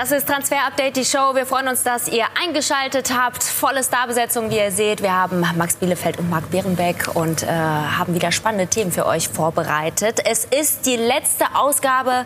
Das 0.00 0.12
ist 0.12 0.26
Transfer 0.26 0.66
Update, 0.66 0.96
die 0.96 1.04
Show. 1.04 1.34
Wir 1.34 1.44
freuen 1.44 1.68
uns, 1.68 1.82
dass 1.82 2.08
ihr 2.08 2.24
eingeschaltet 2.42 3.12
habt. 3.14 3.44
Volle 3.44 3.84
Starbesetzung, 3.84 4.50
wie 4.50 4.56
ihr 4.56 4.70
seht. 4.70 5.02
Wir 5.02 5.14
haben 5.14 5.44
Max 5.58 5.76
Bielefeld 5.76 6.18
und 6.18 6.30
Marc 6.30 6.50
Behrenbeck 6.50 7.10
und 7.12 7.42
äh, 7.42 7.48
haben 7.48 8.14
wieder 8.14 8.32
spannende 8.32 8.66
Themen 8.66 8.92
für 8.92 9.04
euch 9.04 9.28
vorbereitet. 9.28 10.22
Es 10.24 10.46
ist 10.46 10.86
die 10.86 10.96
letzte 10.96 11.54
Ausgabe 11.54 12.24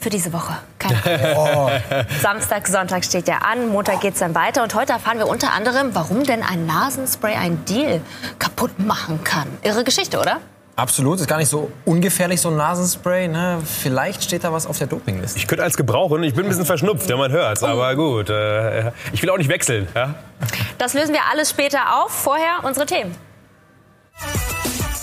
für 0.00 0.08
diese 0.08 0.32
Woche. 0.32 0.56
Oh. 1.36 1.68
Samstag, 2.22 2.66
Sonntag 2.66 3.04
steht 3.04 3.28
ja 3.28 3.36
an, 3.38 3.68
Montag 3.68 4.00
geht 4.00 4.14
es 4.14 4.20
dann 4.20 4.34
weiter. 4.34 4.62
Und 4.62 4.74
heute 4.74 4.94
erfahren 4.94 5.18
wir 5.18 5.28
unter 5.28 5.52
anderem, 5.52 5.94
warum 5.94 6.24
denn 6.24 6.42
ein 6.42 6.64
Nasenspray 6.64 7.34
ein 7.34 7.66
Deal 7.66 8.00
kaputt 8.38 8.78
machen 8.78 9.22
kann. 9.24 9.46
Irre 9.62 9.84
Geschichte, 9.84 10.18
oder? 10.18 10.40
Absolut, 10.76 11.20
ist 11.20 11.28
gar 11.28 11.36
nicht 11.36 11.48
so 11.48 11.70
ungefährlich, 11.84 12.40
so 12.40 12.48
ein 12.48 12.56
Nasenspray. 12.56 13.28
Ne? 13.28 13.58
Vielleicht 13.64 14.24
steht 14.24 14.44
da 14.44 14.52
was 14.52 14.66
auf 14.66 14.78
der 14.78 14.86
Dopingliste. 14.86 15.38
Ich 15.38 15.46
könnte 15.46 15.62
als 15.62 15.76
gebrauchen, 15.76 16.22
ich 16.22 16.34
bin 16.34 16.44
ein 16.44 16.48
bisschen 16.48 16.64
verschnupft, 16.64 17.08
ja, 17.10 17.16
man 17.16 17.30
hört 17.30 17.62
Aber 17.62 17.94
gut, 17.96 18.30
äh, 18.30 18.92
ich 19.12 19.22
will 19.22 19.30
auch 19.30 19.36
nicht 19.36 19.50
wechseln. 19.50 19.88
Ja? 19.94 20.14
Das 20.78 20.94
lösen 20.94 21.12
wir 21.12 21.20
alles 21.30 21.50
später 21.50 22.02
auf. 22.02 22.10
Vorher 22.10 22.60
unsere 22.62 22.86
Themen. 22.86 23.14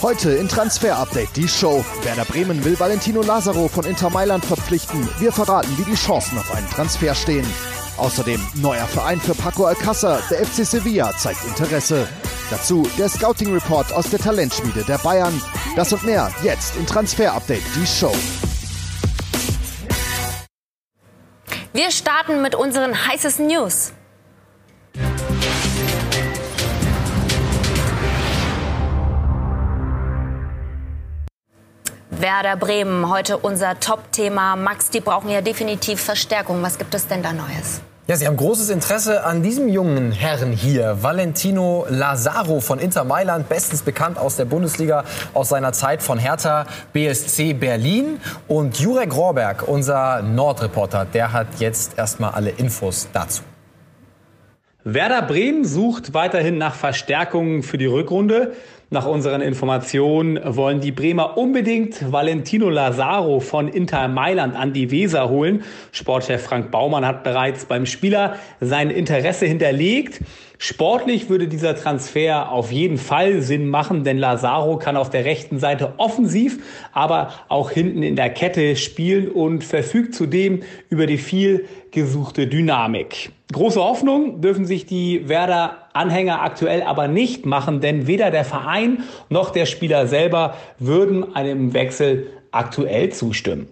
Heute 0.01 0.31
in 0.31 0.47
Transfer 0.47 0.95
Update 0.95 1.35
die 1.35 1.47
Show. 1.47 1.83
Werder 2.03 2.25
Bremen 2.25 2.63
will 2.63 2.79
Valentino 2.79 3.21
Lazaro 3.23 3.67
von 3.67 3.83
Inter 3.83 4.11
Mailand 4.11 4.45
verpflichten. 4.45 5.09
Wir 5.19 5.31
verraten, 5.31 5.75
wie 5.77 5.83
die 5.83 5.95
Chancen 5.95 6.37
auf 6.37 6.53
einen 6.53 6.69
Transfer 6.69 7.15
stehen. 7.15 7.45
Außerdem 7.97 8.39
neuer 8.55 8.85
Verein 8.85 9.19
für 9.19 9.33
Paco 9.33 9.65
Alcázar. 9.65 10.19
Der 10.29 10.45
FC 10.45 10.65
Sevilla 10.67 11.17
zeigt 11.17 11.43
Interesse. 11.45 12.07
Dazu 12.51 12.87
der 12.97 13.09
Scouting 13.09 13.51
Report 13.51 13.91
aus 13.91 14.09
der 14.11 14.19
Talentschmiede 14.19 14.83
der 14.83 14.99
Bayern. 14.99 15.41
Das 15.77 15.93
und 15.93 16.03
mehr 16.05 16.31
jetzt 16.41 16.75
in 16.75 16.87
Transfer 16.87 17.31
Update 17.31 17.61
die 17.75 17.85
Show. 17.85 18.11
Wir 21.71 21.91
starten 21.91 22.41
mit 22.41 22.55
unseren 22.55 23.05
heißesten 23.07 23.45
News. 23.45 23.93
Werder 32.09 32.55
Bremen, 32.55 33.07
heute 33.07 33.37
unser 33.37 33.79
Top-Thema. 33.79 34.55
Max, 34.55 34.89
die 34.89 34.99
brauchen 34.99 35.29
ja 35.29 35.41
definitiv 35.41 36.01
Verstärkung. 36.01 36.63
Was 36.63 36.79
gibt 36.79 36.95
es 36.95 37.05
denn 37.05 37.21
da 37.21 37.33
Neues? 37.33 37.81
Ja, 38.09 38.15
Sie 38.15 38.25
haben 38.25 38.37
großes 38.37 38.69
Interesse 38.69 39.25
an 39.25 39.43
diesem 39.43 39.67
jungen 39.67 40.13
Herrn 40.13 40.53
hier, 40.53 41.03
Valentino 41.03 41.85
Lazaro 41.89 42.61
von 42.61 42.79
Inter 42.79 43.03
Mailand, 43.03 43.49
bestens 43.49 43.81
bekannt 43.81 44.17
aus 44.17 44.37
der 44.37 44.45
Bundesliga, 44.45 45.03
aus 45.33 45.49
seiner 45.49 45.73
Zeit 45.73 46.01
von 46.01 46.17
Hertha 46.17 46.67
BSC 46.93 47.51
Berlin. 47.51 48.21
Und 48.47 48.79
Jurek 48.79 49.13
Rohrberg, 49.13 49.67
unser 49.67 50.21
Nordreporter, 50.21 51.03
der 51.03 51.33
hat 51.33 51.59
jetzt 51.59 51.97
erstmal 51.97 52.31
alle 52.31 52.51
Infos 52.51 53.09
dazu. 53.11 53.43
Werder 54.85 55.21
Bremen 55.23 55.65
sucht 55.65 56.13
weiterhin 56.13 56.57
nach 56.57 56.75
Verstärkungen 56.75 57.61
für 57.61 57.77
die 57.77 57.87
Rückrunde. 57.87 58.53
Nach 58.89 59.05
unseren 59.05 59.41
Informationen 59.41 60.39
wollen 60.45 60.79
die 60.79 60.93
Bremer 60.93 61.37
unbedingt 61.37 62.09
Valentino 62.09 62.69
Lazaro 62.69 63.41
von 63.41 63.67
Inter 63.67 64.07
Mailand 64.07 64.55
an 64.55 64.71
die 64.71 64.91
Weser 64.91 65.27
holen. 65.27 65.63
Sportchef 65.91 66.41
Frank 66.41 66.71
Baumann 66.71 67.05
hat 67.05 67.25
bereits 67.25 67.65
beim 67.65 67.85
Spieler 67.85 68.37
sein 68.61 68.89
Interesse 68.89 69.45
hinterlegt. 69.45 70.21
Sportlich 70.57 71.29
würde 71.29 71.49
dieser 71.49 71.75
Transfer 71.75 72.49
auf 72.49 72.71
jeden 72.71 72.97
Fall 72.97 73.41
Sinn 73.41 73.67
machen, 73.67 74.05
denn 74.05 74.19
Lazaro 74.19 74.77
kann 74.77 74.95
auf 74.95 75.09
der 75.09 75.25
rechten 75.25 75.59
Seite 75.59 75.95
offensiv, 75.97 76.59
aber 76.93 77.33
auch 77.49 77.71
hinten 77.71 78.03
in 78.03 78.15
der 78.15 78.29
Kette 78.29 78.77
spielen 78.77 79.27
und 79.27 79.65
verfügt 79.65 80.15
zudem 80.15 80.61
über 80.89 81.07
die 81.07 81.17
viel 81.17 81.65
gesuchte 81.91 82.47
Dynamik. 82.47 83.31
Große 83.51 83.81
Hoffnung 83.81 84.41
dürfen 84.41 84.65
sich 84.65 84.85
die 84.85 85.29
Werder 85.29 85.86
Anhänger 85.97 86.41
aktuell 86.41 86.81
aber 86.83 87.07
nicht 87.07 87.45
machen, 87.45 87.81
denn 87.81 88.07
weder 88.07 88.31
der 88.31 88.45
Verein 88.45 89.03
noch 89.29 89.49
der 89.49 89.65
Spieler 89.65 90.07
selber 90.07 90.55
würden 90.79 91.35
einem 91.35 91.73
Wechsel 91.73 92.27
aktuell 92.51 93.09
zustimmen. 93.09 93.67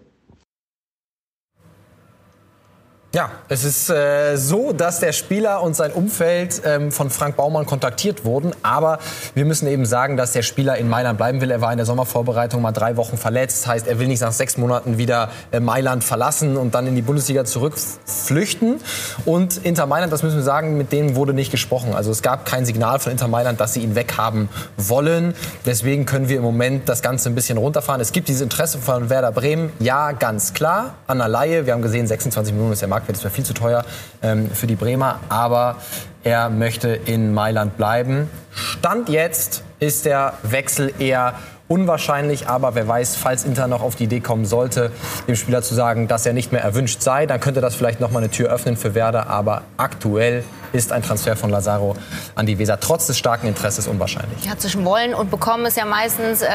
Ja, 3.16 3.30
es 3.48 3.64
ist 3.64 3.90
äh, 3.90 4.36
so, 4.36 4.74
dass 4.74 5.00
der 5.00 5.14
Spieler 5.14 5.64
und 5.64 5.74
sein 5.74 5.94
Umfeld 5.94 6.62
ähm, 6.66 6.92
von 6.92 7.10
Frank 7.10 7.38
Baumann 7.38 7.66
kontaktiert 7.66 8.26
wurden. 8.26 8.52
Aber 8.62 9.00
wir 9.36 9.46
müssen 9.46 9.70
eben 9.70 9.86
sagen, 9.86 10.18
dass 10.18 10.34
der 10.34 10.42
Spieler 10.42 10.76
in 10.76 10.90
Mailand 10.90 11.18
bleiben 11.18 11.40
will. 11.40 11.50
Er 11.50 11.62
war 11.62 11.72
in 11.72 11.78
der 11.78 11.86
Sommervorbereitung 11.86 12.62
mal 12.62 12.74
drei 12.74 12.98
Wochen 12.98 13.16
verletzt. 13.16 13.68
Heißt, 13.68 13.88
er 13.88 14.00
will 14.00 14.10
nicht 14.10 14.20
nach 14.22 14.34
sechs 14.34 14.58
Monaten 14.58 14.98
wieder 14.98 15.30
äh, 15.54 15.62
Mailand 15.62 16.04
verlassen 16.04 16.58
und 16.58 16.76
dann 16.76 16.88
in 16.88 16.96
die 16.98 17.02
Bundesliga 17.02 17.46
zurückflüchten. 17.46 18.82
Und 19.24 19.64
Inter 19.64 19.86
Mailand, 19.86 20.12
das 20.12 20.22
müssen 20.22 20.36
wir 20.36 20.44
sagen, 20.44 20.76
mit 20.78 20.92
denen 20.92 21.16
wurde 21.16 21.34
nicht 21.34 21.52
gesprochen. 21.52 21.94
Also 21.96 22.12
es 22.12 22.22
gab 22.22 22.46
kein 22.46 22.66
Signal 22.66 23.00
von 23.00 23.14
Inter 23.14 23.30
Mailand, 23.30 23.62
dass 23.62 23.72
sie 23.72 23.80
ihn 23.80 23.96
weghaben 23.96 24.50
wollen. 24.76 25.36
Deswegen 25.66 26.06
können 26.06 26.28
wir 26.28 26.36
im 26.36 26.44
Moment 26.44 26.90
das 26.90 27.02
Ganze 27.02 27.30
ein 27.30 27.36
bisschen 27.36 27.58
runterfahren. 27.58 28.02
Es 28.02 28.12
gibt 28.12 28.28
dieses 28.28 28.42
Interesse 28.42 28.78
von 28.78 29.10
Werder 29.10 29.32
Bremen. 29.32 29.72
Ja, 29.80 30.12
ganz 30.12 30.54
klar. 30.54 30.96
An 31.08 31.20
der 31.20 31.30
Laie. 31.30 31.66
Wir 31.66 31.72
haben 31.72 31.82
gesehen, 31.82 32.08
26 32.08 32.54
Millionen 32.54 32.74
ist 32.74 32.82
der 32.82 32.90
Markt 32.90 33.05
Marktwert. 33.06 33.18
Das 33.18 33.24
wäre 33.24 33.34
viel 33.34 33.46
zu 33.46 33.54
teuer 33.54 33.86
ähm, 34.22 34.50
für 34.52 34.68
die 34.68 34.76
Bremer. 34.76 35.20
Aber 35.30 35.78
er 36.24 36.50
möchte 36.50 36.90
in 36.90 37.34
Mailand 37.34 37.78
bleiben. 37.78 38.30
Stand 38.52 39.10
jetzt 39.10 39.64
ist 39.80 40.06
der 40.06 40.34
Wechsel 40.44 40.94
eher 41.00 41.36
unwahrscheinlich, 41.68 42.48
aber 42.48 42.76
wer 42.76 42.88
weiß, 42.88 43.16
falls 43.16 43.44
Inter 43.44 43.68
noch 43.68 43.82
auf 43.82 43.96
die 43.96 44.04
Idee 44.04 44.20
kommen 44.20 44.46
sollte, 44.46 44.92
dem 45.28 45.36
Spieler 45.36 45.64
zu 45.64 45.74
sagen, 45.74 46.08
dass 46.08 46.26
er 46.26 46.34
nicht 46.34 46.52
mehr 46.52 46.62
erwünscht 46.62 47.02
sei, 47.02 47.26
dann 47.26 47.40
könnte 47.40 47.60
das 47.60 47.74
vielleicht 47.74 48.00
noch 48.00 48.12
mal 48.12 48.20
eine 48.20 48.30
Tür 48.30 48.52
öffnen 48.52 48.78
für 48.78 48.94
Werder, 48.94 49.28
aber 49.28 49.64
aktuell 49.78 50.44
ist 50.76 50.92
ein 50.92 51.02
Transfer 51.02 51.36
von 51.36 51.50
Lazaro 51.50 51.96
an 52.36 52.46
die 52.46 52.58
Weser 52.60 52.80
trotz 52.80 53.08
des 53.08 53.18
starken 53.18 53.48
Interesses 53.48 53.88
unwahrscheinlich. 53.88 54.44
Ja, 54.46 54.58
zwischen 54.58 54.86
wollen 54.86 55.14
und 55.14 55.32
bekommen 55.32 55.66
ist 55.66 55.78
ja 55.78 55.86
meistens 55.86 56.42
äh, 56.42 56.48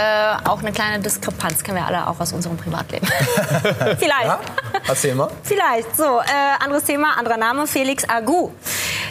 auch 0.45 0.61
eine 0.61 0.73
kleine 0.73 1.01
Diskrepanz. 1.01 1.63
Kennen 1.63 1.79
wir 1.79 1.87
alle 1.87 2.07
auch 2.07 2.21
aus 2.21 2.33
unserem 2.33 2.57
Privatleben. 2.57 3.07
Vielleicht. 3.99 4.25
Ja? 4.25 4.41
Erzähl 4.87 5.15
mal. 5.15 5.29
Vielleicht. 5.43 5.97
So, 5.97 6.21
äh, 6.21 6.63
anderes 6.65 6.85
Thema, 6.85 7.19
anderer 7.19 7.37
Name, 7.37 7.67
Felix 7.67 8.09
Agu. 8.09 8.51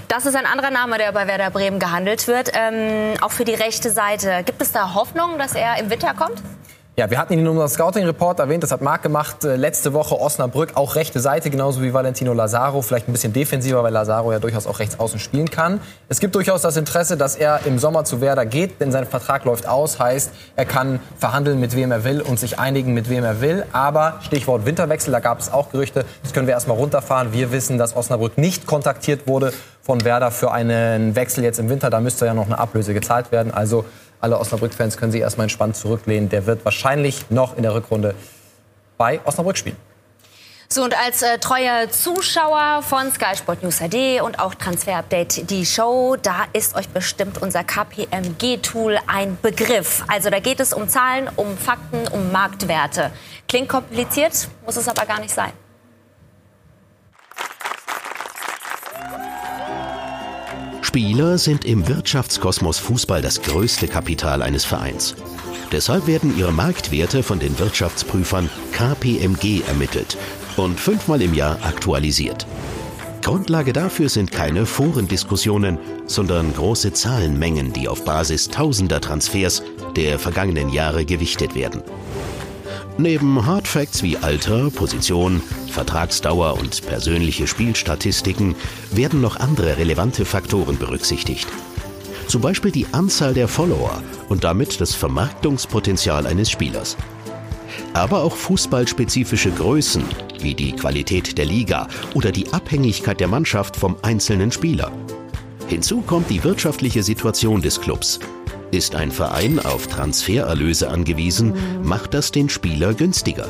Das 0.07 0.25
ist 0.25 0.35
ein 0.35 0.45
anderer 0.45 0.71
Name, 0.71 0.97
der 0.97 1.11
bei 1.11 1.27
Werder 1.27 1.51
Bremen 1.51 1.79
gehandelt 1.79 2.27
wird. 2.27 2.51
Ähm, 2.53 3.13
auch 3.21 3.31
für 3.31 3.45
die 3.45 3.53
rechte 3.53 3.91
Seite. 3.91 4.43
Gibt 4.43 4.61
es 4.61 4.71
da 4.71 4.93
Hoffnung, 4.95 5.37
dass 5.37 5.53
er 5.53 5.77
im 5.79 5.89
Winter 5.89 6.13
kommt? 6.13 6.41
Ja, 6.99 7.09
wir 7.09 7.17
hatten 7.17 7.31
ihn 7.31 7.39
in 7.39 7.47
unserem 7.47 7.69
Scouting-Report 7.69 8.41
erwähnt, 8.41 8.61
das 8.61 8.73
hat 8.73 8.81
Marc 8.81 9.03
gemacht. 9.03 9.45
Äh, 9.45 9.55
letzte 9.55 9.93
Woche 9.93 10.19
Osnabrück, 10.19 10.71
auch 10.75 10.95
rechte 10.95 11.21
Seite, 11.21 11.49
genauso 11.49 11.81
wie 11.81 11.93
Valentino 11.93 12.33
Lazaro. 12.33 12.81
Vielleicht 12.81 13.07
ein 13.07 13.13
bisschen 13.13 13.31
defensiver, 13.31 13.81
weil 13.83 13.93
Lazaro 13.93 14.33
ja 14.33 14.39
durchaus 14.39 14.67
auch 14.67 14.79
rechts 14.79 14.99
außen 14.99 15.17
spielen 15.17 15.49
kann. 15.49 15.79
Es 16.09 16.19
gibt 16.19 16.35
durchaus 16.35 16.61
das 16.61 16.75
Interesse, 16.75 17.15
dass 17.15 17.37
er 17.37 17.61
im 17.65 17.79
Sommer 17.79 18.03
zu 18.03 18.19
Werder 18.19 18.45
geht, 18.45 18.81
denn 18.81 18.91
sein 18.91 19.07
Vertrag 19.07 19.45
läuft 19.45 19.65
aus. 19.65 19.97
Heißt, 19.97 20.31
er 20.57 20.65
kann 20.65 20.99
verhandeln, 21.17 21.61
mit 21.61 21.73
wem 21.73 21.93
er 21.93 22.03
will 22.03 22.19
und 22.19 22.37
sich 22.37 22.59
einigen, 22.59 22.93
mit 22.93 23.09
wem 23.09 23.23
er 23.23 23.39
will. 23.39 23.63
Aber 23.71 24.19
Stichwort 24.19 24.65
Winterwechsel, 24.65 25.13
da 25.13 25.21
gab 25.21 25.39
es 25.39 25.53
auch 25.53 25.71
Gerüchte. 25.71 26.03
Das 26.23 26.33
können 26.33 26.47
wir 26.47 26.53
erstmal 26.53 26.75
runterfahren. 26.75 27.31
Wir 27.31 27.53
wissen, 27.53 27.77
dass 27.77 27.95
Osnabrück 27.95 28.37
nicht 28.37 28.67
kontaktiert 28.67 29.25
wurde 29.25 29.53
von 29.81 30.03
Werder 30.03 30.31
für 30.31 30.51
einen 30.51 31.15
Wechsel 31.15 31.45
jetzt 31.45 31.59
im 31.59 31.69
Winter. 31.69 31.89
Da 31.89 32.01
müsste 32.01 32.25
ja 32.25 32.33
noch 32.33 32.47
eine 32.47 32.59
Ablöse 32.59 32.93
gezahlt 32.93 33.31
werden. 33.31 33.53
Also 33.53 33.85
alle 34.21 34.39
Osnabrück-Fans 34.39 34.97
können 34.97 35.11
sich 35.11 35.21
erstmal 35.21 35.45
entspannt 35.45 35.75
zurücklehnen. 35.75 36.29
Der 36.29 36.45
wird 36.45 36.65
wahrscheinlich 36.65 37.29
noch 37.29 37.55
in 37.57 37.63
der 37.63 37.73
Rückrunde 37.73 38.15
bei 38.97 39.21
Osnabrück 39.25 39.57
spielen. 39.57 39.77
So, 40.71 40.83
und 40.83 40.95
als 40.95 41.23
äh, 41.23 41.39
treuer 41.39 41.89
Zuschauer 41.89 42.83
von 42.83 43.11
Sky 43.11 43.35
Sport 43.35 43.63
News 43.63 43.79
HD 43.79 44.21
und 44.21 44.37
auch 44.37 44.53
Transfer 44.53 44.97
Update, 44.97 45.49
die 45.49 45.65
Show, 45.65 46.15
da 46.21 46.45
ist 46.53 46.75
euch 46.75 46.87
bestimmt 46.89 47.41
unser 47.41 47.63
KPMG-Tool 47.63 48.99
ein 49.07 49.39
Begriff. 49.41 50.03
Also 50.07 50.29
da 50.29 50.39
geht 50.39 50.59
es 50.59 50.71
um 50.71 50.87
Zahlen, 50.87 51.27
um 51.37 51.57
Fakten, 51.57 52.07
um 52.09 52.31
Marktwerte. 52.31 53.09
Klingt 53.47 53.67
kompliziert, 53.67 54.47
muss 54.63 54.77
es 54.77 54.87
aber 54.87 55.07
gar 55.07 55.19
nicht 55.19 55.33
sein. 55.33 55.53
Spieler 60.89 61.37
sind 61.37 61.65
im 61.65 61.87
Wirtschaftskosmos 61.87 62.79
Fußball 62.79 63.21
das 63.21 63.43
größte 63.43 63.87
Kapital 63.87 64.41
eines 64.41 64.65
Vereins. 64.65 65.13
Deshalb 65.71 66.07
werden 66.07 66.35
ihre 66.35 66.51
Marktwerte 66.51 67.21
von 67.21 67.37
den 67.37 67.59
Wirtschaftsprüfern 67.59 68.49
KPMG 68.71 69.61
ermittelt 69.67 70.17
und 70.57 70.79
fünfmal 70.79 71.21
im 71.21 71.35
Jahr 71.35 71.59
aktualisiert. 71.61 72.47
Grundlage 73.21 73.71
dafür 73.71 74.09
sind 74.09 74.31
keine 74.31 74.65
Forendiskussionen, 74.65 75.77
sondern 76.07 76.55
große 76.55 76.91
Zahlenmengen, 76.91 77.71
die 77.71 77.87
auf 77.87 78.03
Basis 78.03 78.47
tausender 78.47 78.99
Transfers 78.99 79.61
der 79.95 80.17
vergangenen 80.17 80.69
Jahre 80.69 81.05
gewichtet 81.05 81.53
werden. 81.53 81.83
Neben 82.99 83.45
Hardfacts 83.45 84.03
wie 84.03 84.17
Alter, 84.17 84.69
Position, 84.71 85.41
Vertragsdauer 85.71 86.59
und 86.59 86.85
persönliche 86.85 87.47
Spielstatistiken 87.47 88.55
werden 88.91 89.21
noch 89.21 89.37
andere 89.37 89.77
relevante 89.77 90.25
Faktoren 90.25 90.77
berücksichtigt. 90.77 91.47
Zum 92.27 92.41
Beispiel 92.41 92.71
die 92.71 92.87
Anzahl 92.91 93.33
der 93.33 93.47
Follower 93.47 94.03
und 94.27 94.43
damit 94.43 94.81
das 94.81 94.95
Vermarktungspotenzial 94.95 96.27
eines 96.27 96.51
Spielers. 96.51 96.97
Aber 97.93 98.21
auch 98.21 98.35
fußballspezifische 98.35 99.51
Größen 99.51 100.03
wie 100.41 100.53
die 100.53 100.73
Qualität 100.73 101.37
der 101.37 101.45
Liga 101.45 101.87
oder 102.15 102.33
die 102.33 102.51
Abhängigkeit 102.51 103.21
der 103.21 103.29
Mannschaft 103.29 103.77
vom 103.77 103.95
einzelnen 104.01 104.51
Spieler. 104.51 104.91
Hinzu 105.69 106.01
kommt 106.01 106.29
die 106.29 106.43
wirtschaftliche 106.43 107.01
Situation 107.01 107.61
des 107.61 107.79
Clubs. 107.79 108.19
Ist 108.71 108.93
ein 108.95 109.11
Verein 109.11 109.59
auf 109.59 109.87
Transfererlöse 109.87 110.89
angewiesen, 110.89 111.53
macht 111.83 112.13
das 112.13 112.31
den 112.31 112.49
Spieler 112.49 112.93
günstiger. 112.93 113.47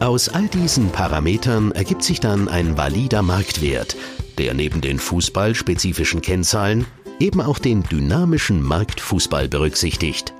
Aus 0.00 0.28
all 0.28 0.48
diesen 0.48 0.90
Parametern 0.90 1.72
ergibt 1.72 2.02
sich 2.02 2.20
dann 2.20 2.48
ein 2.48 2.76
valider 2.76 3.22
Marktwert, 3.22 3.96
der 4.38 4.54
neben 4.54 4.80
den 4.80 4.98
fußballspezifischen 4.98 6.20
Kennzahlen 6.20 6.86
eben 7.20 7.40
auch 7.40 7.58
den 7.58 7.82
dynamischen 7.84 8.62
Marktfußball 8.62 9.48
berücksichtigt. 9.48 10.32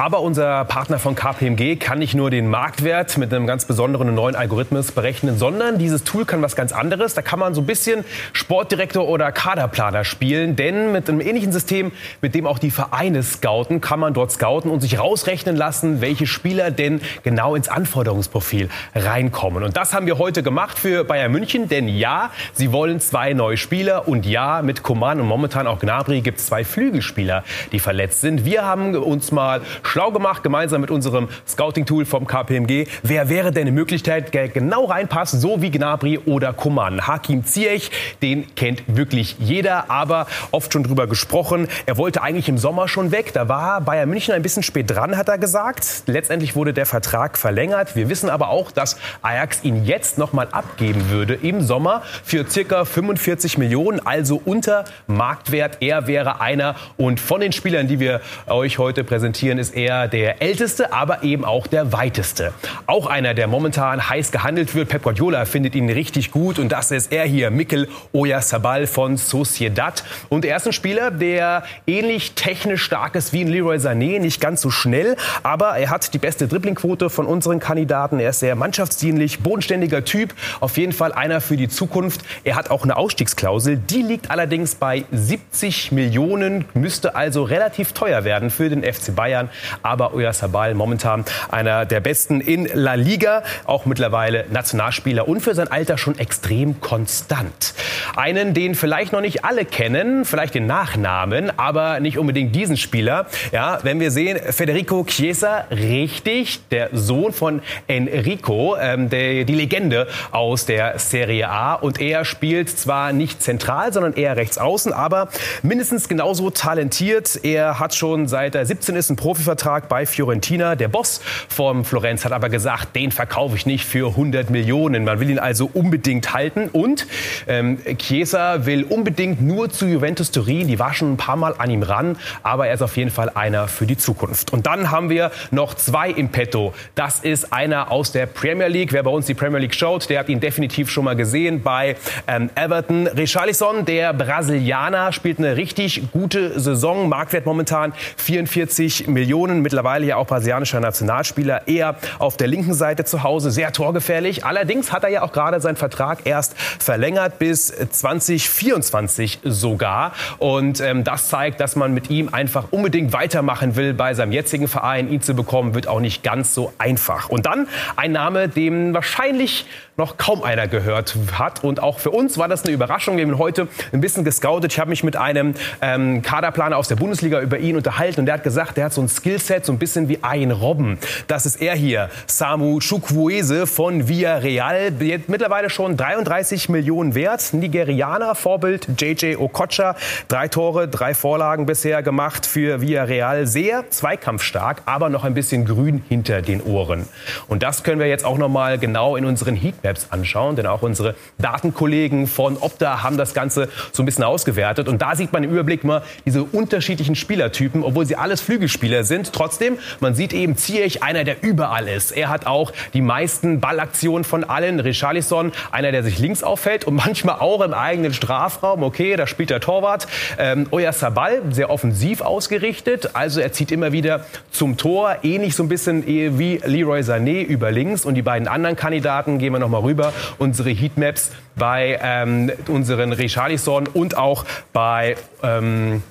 Aber 0.00 0.20
unser 0.20 0.64
Partner 0.64 1.00
von 1.00 1.16
KPMG 1.16 1.74
kann 1.74 1.98
nicht 1.98 2.14
nur 2.14 2.30
den 2.30 2.46
Marktwert 2.46 3.18
mit 3.18 3.34
einem 3.34 3.48
ganz 3.48 3.64
besonderen 3.64 4.14
neuen 4.14 4.36
Algorithmus 4.36 4.92
berechnen, 4.92 5.36
sondern 5.36 5.76
dieses 5.76 6.04
Tool 6.04 6.24
kann 6.24 6.40
was 6.40 6.54
ganz 6.54 6.70
anderes. 6.70 7.14
Da 7.14 7.22
kann 7.22 7.40
man 7.40 7.52
so 7.52 7.62
ein 7.62 7.66
bisschen 7.66 8.04
Sportdirektor 8.32 9.08
oder 9.08 9.32
Kaderplaner 9.32 10.04
spielen, 10.04 10.54
denn 10.54 10.92
mit 10.92 11.08
einem 11.08 11.20
ähnlichen 11.20 11.50
System, 11.50 11.90
mit 12.20 12.36
dem 12.36 12.46
auch 12.46 12.60
die 12.60 12.70
Vereine 12.70 13.24
scouten, 13.24 13.80
kann 13.80 13.98
man 13.98 14.14
dort 14.14 14.30
scouten 14.30 14.70
und 14.70 14.82
sich 14.82 15.00
rausrechnen 15.00 15.56
lassen, 15.56 16.00
welche 16.00 16.28
Spieler 16.28 16.70
denn 16.70 17.00
genau 17.24 17.56
ins 17.56 17.68
Anforderungsprofil 17.68 18.68
reinkommen. 18.94 19.64
Und 19.64 19.76
das 19.76 19.94
haben 19.94 20.06
wir 20.06 20.18
heute 20.18 20.44
gemacht 20.44 20.78
für 20.78 21.02
Bayern 21.02 21.32
München, 21.32 21.68
denn 21.68 21.88
ja, 21.88 22.30
sie 22.52 22.70
wollen 22.70 23.00
zwei 23.00 23.32
neue 23.32 23.56
Spieler 23.56 24.06
und 24.06 24.26
ja, 24.26 24.62
mit 24.62 24.84
Coman 24.84 25.20
und 25.20 25.26
momentan 25.26 25.66
auch 25.66 25.80
Gnabry 25.80 26.20
gibt 26.20 26.38
es 26.38 26.46
zwei 26.46 26.62
Flügelspieler, 26.62 27.42
die 27.72 27.80
verletzt 27.80 28.20
sind. 28.20 28.44
Wir 28.44 28.64
haben 28.64 28.94
uns 28.94 29.32
mal 29.32 29.60
schlau 29.88 30.10
gemacht, 30.12 30.42
gemeinsam 30.42 30.80
mit 30.80 30.90
unserem 30.90 31.28
Scouting-Tool 31.48 32.04
vom 32.04 32.26
KPMG. 32.26 32.86
Wer 33.02 33.28
wäre 33.28 33.50
denn 33.50 33.62
eine 33.62 33.72
Möglichkeit, 33.72 34.34
der 34.34 34.48
genau 34.48 34.84
reinpasst, 34.84 35.40
so 35.40 35.62
wie 35.62 35.70
Gnabry 35.70 36.18
oder 36.18 36.52
Coman? 36.52 37.06
Hakim 37.06 37.44
Ziyech, 37.44 37.90
den 38.22 38.54
kennt 38.54 38.82
wirklich 38.86 39.36
jeder, 39.38 39.90
aber 39.90 40.26
oft 40.50 40.72
schon 40.72 40.82
drüber 40.82 41.06
gesprochen. 41.06 41.68
Er 41.86 41.96
wollte 41.96 42.22
eigentlich 42.22 42.48
im 42.48 42.58
Sommer 42.58 42.86
schon 42.88 43.12
weg. 43.12 43.32
Da 43.32 43.48
war 43.48 43.80
Bayern 43.80 44.10
München 44.10 44.34
ein 44.34 44.42
bisschen 44.42 44.62
spät 44.62 44.90
dran, 44.90 45.16
hat 45.16 45.28
er 45.28 45.38
gesagt. 45.38 46.02
Letztendlich 46.06 46.54
wurde 46.54 46.74
der 46.74 46.86
Vertrag 46.86 47.38
verlängert. 47.38 47.96
Wir 47.96 48.08
wissen 48.10 48.28
aber 48.28 48.50
auch, 48.50 48.70
dass 48.70 48.98
Ajax 49.22 49.64
ihn 49.64 49.84
jetzt 49.84 50.18
noch 50.18 50.32
mal 50.32 50.48
abgeben 50.52 51.08
würde 51.08 51.34
im 51.34 51.62
Sommer 51.62 52.02
für 52.24 52.48
circa 52.48 52.84
45 52.84 53.56
Millionen, 53.56 54.04
also 54.04 54.40
unter 54.44 54.84
Marktwert. 55.06 55.78
Er 55.80 56.06
wäre 56.06 56.40
einer 56.40 56.74
und 56.96 57.20
von 57.20 57.40
den 57.40 57.52
Spielern, 57.52 57.88
die 57.88 58.00
wir 58.00 58.20
euch 58.46 58.78
heute 58.78 59.02
präsentieren, 59.02 59.58
ist 59.58 59.77
er 59.78 60.08
der 60.08 60.42
älteste, 60.42 60.92
aber 60.92 61.22
eben 61.22 61.44
auch 61.44 61.66
der 61.66 61.92
weiteste. 61.92 62.52
Auch 62.86 63.06
einer, 63.06 63.32
der 63.32 63.46
momentan 63.46 64.08
heiß 64.08 64.32
gehandelt 64.32 64.74
wird. 64.74 64.88
Pep 64.88 65.02
Guardiola 65.02 65.44
findet 65.44 65.74
ihn 65.74 65.88
richtig 65.88 66.32
gut 66.32 66.58
und 66.58 66.70
das 66.70 66.90
ist 66.90 67.12
er 67.12 67.24
hier, 67.24 67.50
Mikel 67.50 67.88
Oyarzabal 68.12 68.86
von 68.86 69.16
Sociedad. 69.16 70.02
Und 70.28 70.44
er 70.44 70.56
ist 70.56 70.66
ein 70.66 70.72
Spieler, 70.72 71.10
der 71.12 71.62
ähnlich 71.86 72.32
technisch 72.32 72.82
stark 72.82 73.14
ist 73.14 73.32
wie 73.32 73.42
ein 73.42 73.48
Leroy 73.48 73.76
Sané, 73.76 74.18
nicht 74.18 74.40
ganz 74.40 74.62
so 74.62 74.70
schnell, 74.70 75.16
aber 75.42 75.78
er 75.78 75.90
hat 75.90 76.12
die 76.12 76.18
beste 76.18 76.48
Dribblingquote 76.48 77.08
von 77.08 77.26
unseren 77.26 77.60
Kandidaten. 77.60 78.18
Er 78.18 78.30
ist 78.30 78.40
sehr 78.40 78.56
mannschaftsdienlich, 78.56 79.40
bodenständiger 79.40 80.04
Typ, 80.04 80.34
auf 80.60 80.76
jeden 80.76 80.92
Fall 80.92 81.12
einer 81.12 81.40
für 81.40 81.56
die 81.56 81.68
Zukunft. 81.68 82.22
Er 82.42 82.56
hat 82.56 82.70
auch 82.70 82.82
eine 82.82 82.96
Ausstiegsklausel, 82.96 83.76
die 83.76 84.02
liegt 84.02 84.30
allerdings 84.30 84.74
bei 84.74 85.04
70 85.12 85.92
Millionen, 85.92 86.64
müsste 86.74 87.14
also 87.14 87.44
relativ 87.44 87.92
teuer 87.92 88.24
werden 88.24 88.50
für 88.50 88.68
den 88.68 88.82
FC 88.82 89.14
Bayern. 89.14 89.48
Aber 89.82 90.14
Oyarzabal 90.14 90.74
momentan 90.74 91.24
einer 91.50 91.86
der 91.86 92.00
besten 92.00 92.40
in 92.40 92.68
La 92.72 92.94
Liga, 92.94 93.42
auch 93.64 93.86
mittlerweile 93.86 94.46
Nationalspieler 94.50 95.28
und 95.28 95.40
für 95.40 95.54
sein 95.54 95.68
Alter 95.68 95.98
schon 95.98 96.18
extrem 96.18 96.80
konstant. 96.80 97.74
Einen, 98.16 98.54
den 98.54 98.74
vielleicht 98.74 99.12
noch 99.12 99.20
nicht 99.20 99.44
alle 99.44 99.64
kennen, 99.64 100.24
vielleicht 100.24 100.54
den 100.54 100.66
Nachnamen, 100.66 101.52
aber 101.58 102.00
nicht 102.00 102.18
unbedingt 102.18 102.54
diesen 102.54 102.76
Spieler. 102.76 103.26
Ja, 103.52 103.78
wenn 103.82 104.00
wir 104.00 104.10
sehen, 104.10 104.38
Federico 104.52 105.04
Chiesa, 105.04 105.66
richtig, 105.70 106.60
der 106.70 106.90
Sohn 106.92 107.32
von 107.32 107.62
Enrico, 107.86 108.76
ähm, 108.80 109.10
der, 109.10 109.44
die 109.44 109.54
Legende 109.54 110.06
aus 110.30 110.66
der 110.66 110.98
Serie 110.98 111.48
A. 111.48 111.74
Und 111.74 112.00
er 112.00 112.24
spielt 112.24 112.70
zwar 112.70 113.12
nicht 113.12 113.42
zentral, 113.42 113.92
sondern 113.92 114.14
eher 114.14 114.36
rechts 114.36 114.58
außen, 114.58 114.92
aber 114.92 115.28
mindestens 115.62 116.08
genauso 116.08 116.50
talentiert. 116.50 117.40
Er 117.42 117.78
hat 117.78 117.94
schon 117.94 118.28
seit 118.28 118.54
er 118.54 118.66
17 118.66 118.96
ist 118.96 119.10
ein 119.10 119.16
Profivertrag 119.16 119.57
bei 119.88 120.06
Fiorentina. 120.06 120.76
Der 120.76 120.88
Boss 120.88 121.20
vom 121.48 121.84
Florenz 121.84 122.24
hat 122.24 122.32
aber 122.32 122.48
gesagt, 122.48 122.94
den 122.94 123.10
verkaufe 123.10 123.56
ich 123.56 123.66
nicht 123.66 123.84
für 123.84 124.10
100 124.10 124.50
Millionen. 124.50 125.04
Man 125.04 125.20
will 125.20 125.30
ihn 125.30 125.38
also 125.38 125.68
unbedingt 125.72 126.32
halten. 126.32 126.68
Und 126.68 127.06
ähm, 127.46 127.78
Chiesa 127.98 128.66
will 128.66 128.84
unbedingt 128.84 129.42
nur 129.42 129.70
zu 129.70 129.86
Juventus 129.86 130.30
Turin. 130.30 130.68
Die 130.68 130.78
war 130.78 130.94
schon 130.94 131.14
ein 131.14 131.16
paar 131.16 131.36
Mal 131.36 131.54
an 131.58 131.70
ihm 131.70 131.82
ran, 131.82 132.16
aber 132.42 132.68
er 132.68 132.74
ist 132.74 132.82
auf 132.82 132.96
jeden 132.96 133.10
Fall 133.10 133.30
einer 133.30 133.68
für 133.68 133.86
die 133.86 133.96
Zukunft. 133.96 134.52
Und 134.52 134.66
dann 134.66 134.90
haben 134.90 135.10
wir 135.10 135.30
noch 135.50 135.74
zwei 135.74 136.10
im 136.10 136.28
Petto. 136.28 136.72
Das 136.94 137.20
ist 137.20 137.52
einer 137.52 137.90
aus 137.90 138.12
der 138.12 138.26
Premier 138.26 138.68
League. 138.68 138.92
Wer 138.92 139.02
bei 139.02 139.10
uns 139.10 139.26
die 139.26 139.34
Premier 139.34 139.58
League 139.58 139.74
schaut, 139.74 140.08
der 140.08 140.20
hat 140.20 140.28
ihn 140.28 140.40
definitiv 140.40 140.90
schon 140.90 141.04
mal 141.04 141.16
gesehen 141.16 141.62
bei 141.62 141.96
ähm, 142.26 142.50
Everton. 142.54 143.06
Richarlison, 143.06 143.84
der 143.84 144.12
Brasilianer, 144.12 145.12
spielt 145.12 145.38
eine 145.38 145.56
richtig 145.56 146.12
gute 146.12 146.58
Saison. 146.60 147.08
Marktwert 147.08 147.46
momentan 147.46 147.92
44 148.16 149.08
Millionen. 149.08 149.37
Mittlerweile 149.46 150.06
ja 150.06 150.16
auch 150.16 150.26
brasilianischer 150.26 150.80
Nationalspieler. 150.80 151.68
Eher 151.68 151.96
auf 152.18 152.36
der 152.36 152.48
linken 152.48 152.74
Seite 152.74 153.04
zu 153.04 153.22
Hause, 153.22 153.50
sehr 153.50 153.72
torgefährlich. 153.72 154.44
Allerdings 154.44 154.92
hat 154.92 155.04
er 155.04 155.10
ja 155.10 155.22
auch 155.22 155.32
gerade 155.32 155.60
seinen 155.60 155.76
Vertrag 155.76 156.20
erst 156.24 156.58
verlängert 156.58 157.38
bis 157.38 157.68
2024 157.68 159.40
sogar. 159.44 160.12
Und 160.38 160.80
ähm, 160.80 161.04
das 161.04 161.28
zeigt, 161.28 161.60
dass 161.60 161.76
man 161.76 161.94
mit 161.94 162.10
ihm 162.10 162.28
einfach 162.32 162.66
unbedingt 162.70 163.12
weitermachen 163.12 163.76
will 163.76 163.94
bei 163.94 164.14
seinem 164.14 164.32
jetzigen 164.32 164.68
Verein. 164.68 165.08
Ihn 165.10 165.22
zu 165.22 165.34
bekommen, 165.34 165.74
wird 165.74 165.86
auch 165.86 166.00
nicht 166.00 166.22
ganz 166.22 166.54
so 166.54 166.72
einfach. 166.78 167.28
Und 167.28 167.46
dann 167.46 167.68
ein 167.96 168.12
Name, 168.12 168.48
dem 168.48 168.94
wahrscheinlich 168.94 169.66
noch 169.98 170.16
kaum 170.16 170.44
einer 170.44 170.68
gehört 170.68 171.16
hat. 171.32 171.64
Und 171.64 171.82
auch 171.82 171.98
für 171.98 172.10
uns 172.10 172.38
war 172.38 172.46
das 172.46 172.62
eine 172.62 172.72
Überraschung. 172.72 173.16
Wir 173.16 173.26
haben 173.26 173.36
heute 173.36 173.66
ein 173.92 174.00
bisschen 174.00 174.24
gescoutet. 174.24 174.72
Ich 174.72 174.78
habe 174.78 174.90
mich 174.90 175.02
mit 175.02 175.16
einem 175.16 175.54
ähm, 175.82 176.22
Kaderplaner 176.22 176.76
aus 176.76 176.86
der 176.86 176.94
Bundesliga 176.94 177.40
über 177.40 177.58
ihn 177.58 177.76
unterhalten. 177.76 178.20
Und 178.20 178.26
der 178.26 178.34
hat 178.34 178.44
gesagt, 178.44 178.76
der 178.76 178.86
hat 178.86 178.92
so 178.92 179.02
ein 179.02 179.08
Skillset, 179.08 179.66
so 179.66 179.72
ein 179.72 179.78
bisschen 179.78 180.08
wie 180.08 180.20
ein 180.22 180.52
Robben. 180.52 180.98
Das 181.26 181.46
ist 181.46 181.60
er 181.60 181.74
hier, 181.74 182.10
Samu 182.26 182.78
Chukwueze 182.78 183.66
von 183.66 184.08
Villarreal. 184.08 184.92
Mittlerweile 185.26 185.68
schon 185.68 185.96
33 185.96 186.68
Millionen 186.68 187.16
wert. 187.16 187.52
Nigerianer, 187.52 188.36
Vorbild 188.36 188.86
JJ 189.00 189.34
Okocha. 189.34 189.96
Drei 190.28 190.46
Tore, 190.46 190.86
drei 190.86 191.12
Vorlagen 191.12 191.66
bisher 191.66 192.04
gemacht 192.04 192.46
für 192.46 192.80
Villarreal. 192.80 193.48
Sehr 193.48 193.90
zweikampfstark, 193.90 194.82
aber 194.86 195.08
noch 195.08 195.24
ein 195.24 195.34
bisschen 195.34 195.64
grün 195.64 196.04
hinter 196.08 196.40
den 196.40 196.62
Ohren. 196.62 197.08
Und 197.48 197.64
das 197.64 197.82
können 197.82 197.98
wir 197.98 198.06
jetzt 198.06 198.24
auch 198.24 198.38
noch 198.38 198.48
mal 198.48 198.78
genau 198.78 199.16
in 199.16 199.24
unseren 199.24 199.56
Heatmaps 199.88 200.08
anschauen, 200.10 200.56
denn 200.56 200.66
auch 200.66 200.82
unsere 200.82 201.14
Datenkollegen 201.38 202.26
von 202.26 202.56
Opta 202.58 203.02
haben 203.02 203.16
das 203.16 203.34
Ganze 203.34 203.68
so 203.92 204.02
ein 204.02 204.06
bisschen 204.06 204.24
ausgewertet. 204.24 204.88
Und 204.88 205.02
da 205.02 205.16
sieht 205.16 205.32
man 205.32 205.44
im 205.44 205.50
Überblick 205.50 205.84
mal 205.84 206.02
diese 206.24 206.44
unterschiedlichen 206.44 207.14
Spielertypen, 207.14 207.82
obwohl 207.82 208.06
sie 208.06 208.16
alles 208.16 208.40
Flügelspieler 208.40 209.04
sind. 209.04 209.32
Trotzdem, 209.32 209.78
man 210.00 210.14
sieht 210.14 210.32
eben 210.32 210.56
Ziyech, 210.56 211.02
einer, 211.02 211.24
der 211.24 211.42
überall 211.42 211.88
ist. 211.88 212.12
Er 212.12 212.28
hat 212.28 212.46
auch 212.46 212.72
die 212.92 213.00
meisten 213.00 213.60
Ballaktionen 213.60 214.24
von 214.24 214.44
allen. 214.44 214.80
Richarlison, 214.80 215.52
einer, 215.70 215.92
der 215.92 216.02
sich 216.02 216.18
links 216.18 216.42
auffällt 216.42 216.84
und 216.84 216.94
manchmal 217.08 217.36
auch 217.40 217.62
im 217.62 217.74
eigenen 217.74 218.12
Strafraum. 218.12 218.82
Okay, 218.82 219.16
da 219.16 219.26
spielt 219.26 219.50
der 219.50 219.60
Torwart. 219.60 220.06
Ähm, 220.38 220.66
Oyarzabal, 220.70 221.42
sehr 221.50 221.70
offensiv 221.70 222.20
ausgerichtet. 222.20 223.10
Also 223.14 223.40
er 223.40 223.52
zieht 223.52 223.72
immer 223.72 223.92
wieder 223.92 224.24
zum 224.50 224.76
Tor. 224.76 225.16
Ähnlich 225.22 225.54
so 225.54 225.62
ein 225.62 225.68
bisschen 225.68 226.06
wie 226.06 226.60
Leroy 226.64 227.00
Sané 227.00 227.42
über 227.42 227.70
links. 227.70 228.04
Und 228.04 228.14
die 228.14 228.22
beiden 228.22 228.48
anderen 228.48 228.76
Kandidaten 228.76 229.38
gehen 229.38 229.52
wir 229.52 229.58
noch 229.58 229.68
mal 229.78 229.86
rüber. 229.86 230.12
Unsere 230.38 230.70
Heatmaps 230.70 231.30
bei 231.56 231.98
ähm, 232.02 232.50
unseren 232.68 233.12
Richarlison 233.12 233.86
und 233.86 234.16
auch 234.16 234.44
bei 234.72 235.16
ähm, 235.42 236.02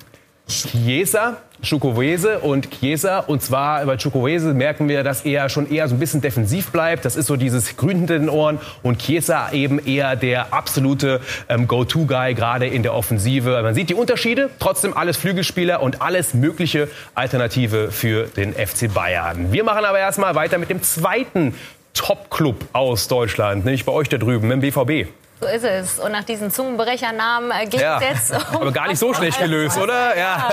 Chiesa. 0.48 1.36
Chukwueze 1.60 2.38
und 2.38 2.70
Chiesa. 2.70 3.18
Und 3.18 3.42
zwar 3.42 3.84
bei 3.84 3.96
Chukwueze 3.96 4.54
merken 4.54 4.88
wir, 4.88 5.02
dass 5.02 5.22
er 5.22 5.48
schon 5.48 5.68
eher 5.68 5.88
so 5.88 5.96
ein 5.96 5.98
bisschen 5.98 6.20
defensiv 6.20 6.70
bleibt. 6.70 7.04
Das 7.04 7.16
ist 7.16 7.26
so 7.26 7.34
dieses 7.34 7.76
Grün 7.76 7.98
hinter 7.98 8.16
den 8.18 8.28
Ohren. 8.28 8.60
Und 8.84 9.00
Chiesa 9.00 9.50
eben 9.50 9.84
eher 9.84 10.14
der 10.14 10.52
absolute 10.54 11.20
ähm, 11.48 11.66
Go-To-Guy, 11.66 12.34
gerade 12.34 12.68
in 12.68 12.84
der 12.84 12.94
Offensive. 12.94 13.60
Man 13.60 13.74
sieht 13.74 13.90
die 13.90 13.94
Unterschiede. 13.94 14.50
Trotzdem 14.60 14.96
alles 14.96 15.16
Flügelspieler 15.16 15.82
und 15.82 16.00
alles 16.00 16.32
mögliche 16.32 16.88
Alternative 17.16 17.90
für 17.90 18.26
den 18.28 18.52
FC 18.52 18.94
Bayern. 18.94 19.50
Wir 19.50 19.64
machen 19.64 19.84
aber 19.84 19.98
erstmal 19.98 20.36
weiter 20.36 20.58
mit 20.58 20.70
dem 20.70 20.80
zweiten 20.82 21.54
Top-Club 21.98 22.64
aus 22.72 23.08
Deutschland, 23.08 23.64
nämlich 23.64 23.84
bei 23.84 23.92
euch 23.92 24.08
da 24.08 24.16
drüben 24.18 24.50
im 24.50 24.60
BVB. 24.60 25.08
So 25.40 25.46
ist 25.46 25.62
es. 25.64 25.98
Und 26.00 26.10
nach 26.12 26.24
diesen 26.24 26.50
Zungenbrechernamen 26.50 27.52
äh, 27.52 27.66
geht 27.66 27.80
Ja. 27.80 28.00
es 28.00 28.28
jetzt 28.30 28.48
um 28.54 28.62
Aber 28.62 28.72
gar 28.72 28.88
nicht 28.88 28.98
so 28.98 29.14
schlecht 29.14 29.38
gelöst, 29.38 29.78
oder? 29.78 30.16
Ja. 30.18 30.48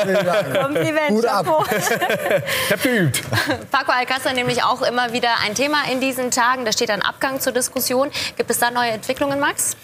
Kompliment. 0.62 1.10
Hut 1.10 1.26
ab. 1.26 1.46
Ich 1.72 2.72
hab 2.72 2.84
geübt. 2.84 3.24
Paco 3.72 3.92
Alcázar 3.92 4.34
nämlich 4.34 4.64
auch 4.64 4.84
immer 4.84 5.12
wieder 5.12 5.30
ein 5.44 5.56
Thema 5.56 5.78
in 5.92 6.00
diesen 6.02 6.30
Tagen. 6.30 6.66
Da 6.66 6.72
steht 6.72 6.92
ein 6.92 7.02
Abgang 7.02 7.40
zur 7.40 7.52
Diskussion. 7.54 8.12
Gibt 8.38 8.52
es 8.52 8.60
da 8.60 8.70
neue 8.70 8.92
Entwicklungen, 8.92 9.40
Max? 9.40 9.76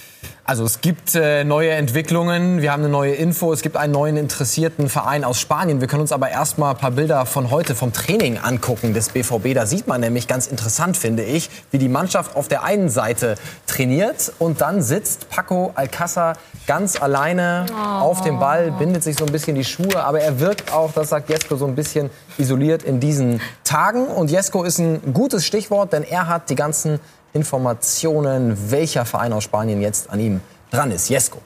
Also 0.51 0.65
es 0.65 0.81
gibt 0.81 1.15
äh, 1.15 1.45
neue 1.45 1.71
Entwicklungen, 1.71 2.61
wir 2.61 2.73
haben 2.73 2.81
eine 2.81 2.91
neue 2.91 3.13
Info, 3.13 3.53
es 3.53 3.61
gibt 3.61 3.77
einen 3.77 3.93
neuen 3.93 4.17
interessierten 4.17 4.89
Verein 4.89 5.23
aus 5.23 5.39
Spanien. 5.39 5.79
Wir 5.79 5.87
können 5.87 6.01
uns 6.01 6.11
aber 6.11 6.29
erst 6.29 6.57
mal 6.57 6.71
ein 6.71 6.77
paar 6.77 6.91
Bilder 6.91 7.25
von 7.25 7.51
heute 7.51 7.73
vom 7.73 7.93
Training 7.93 8.37
angucken 8.37 8.93
des 8.93 9.07
BVB. 9.07 9.53
Da 9.53 9.65
sieht 9.65 9.87
man 9.87 10.01
nämlich 10.01 10.27
ganz 10.27 10.47
interessant, 10.47 10.97
finde 10.97 11.23
ich, 11.23 11.49
wie 11.71 11.77
die 11.77 11.87
Mannschaft 11.87 12.35
auf 12.35 12.49
der 12.49 12.65
einen 12.65 12.89
Seite 12.89 13.35
trainiert 13.65 14.33
und 14.39 14.59
dann 14.59 14.81
sitzt 14.81 15.29
Paco 15.29 15.71
Alcázar 15.75 16.35
ganz 16.67 17.01
alleine 17.01 17.65
auf 18.01 18.19
dem 18.19 18.37
Ball, 18.37 18.73
bindet 18.73 19.03
sich 19.03 19.15
so 19.15 19.25
ein 19.25 19.31
bisschen 19.31 19.55
die 19.55 19.63
Schuhe, 19.63 20.03
aber 20.03 20.19
er 20.19 20.41
wirkt 20.41 20.73
auch, 20.73 20.91
das 20.91 21.07
sagt 21.07 21.29
Jesko, 21.29 21.55
so 21.55 21.65
ein 21.65 21.75
bisschen 21.75 22.09
isoliert 22.37 22.83
in 22.83 22.99
diesen 22.99 23.39
Tagen. 23.63 24.05
Und 24.07 24.29
Jesko 24.29 24.63
ist 24.63 24.79
ein 24.79 25.13
gutes 25.13 25.45
Stichwort, 25.45 25.93
denn 25.93 26.03
er 26.03 26.27
hat 26.27 26.49
die 26.49 26.55
ganzen 26.55 26.99
Informationen, 27.33 28.71
welcher 28.71 29.05
Verein 29.05 29.33
aus 29.33 29.43
Spanien 29.43 29.81
jetzt 29.81 30.09
an 30.09 30.19
ihm 30.19 30.41
dran 30.71 30.91
ist. 30.91 31.09
Jesko. 31.09 31.39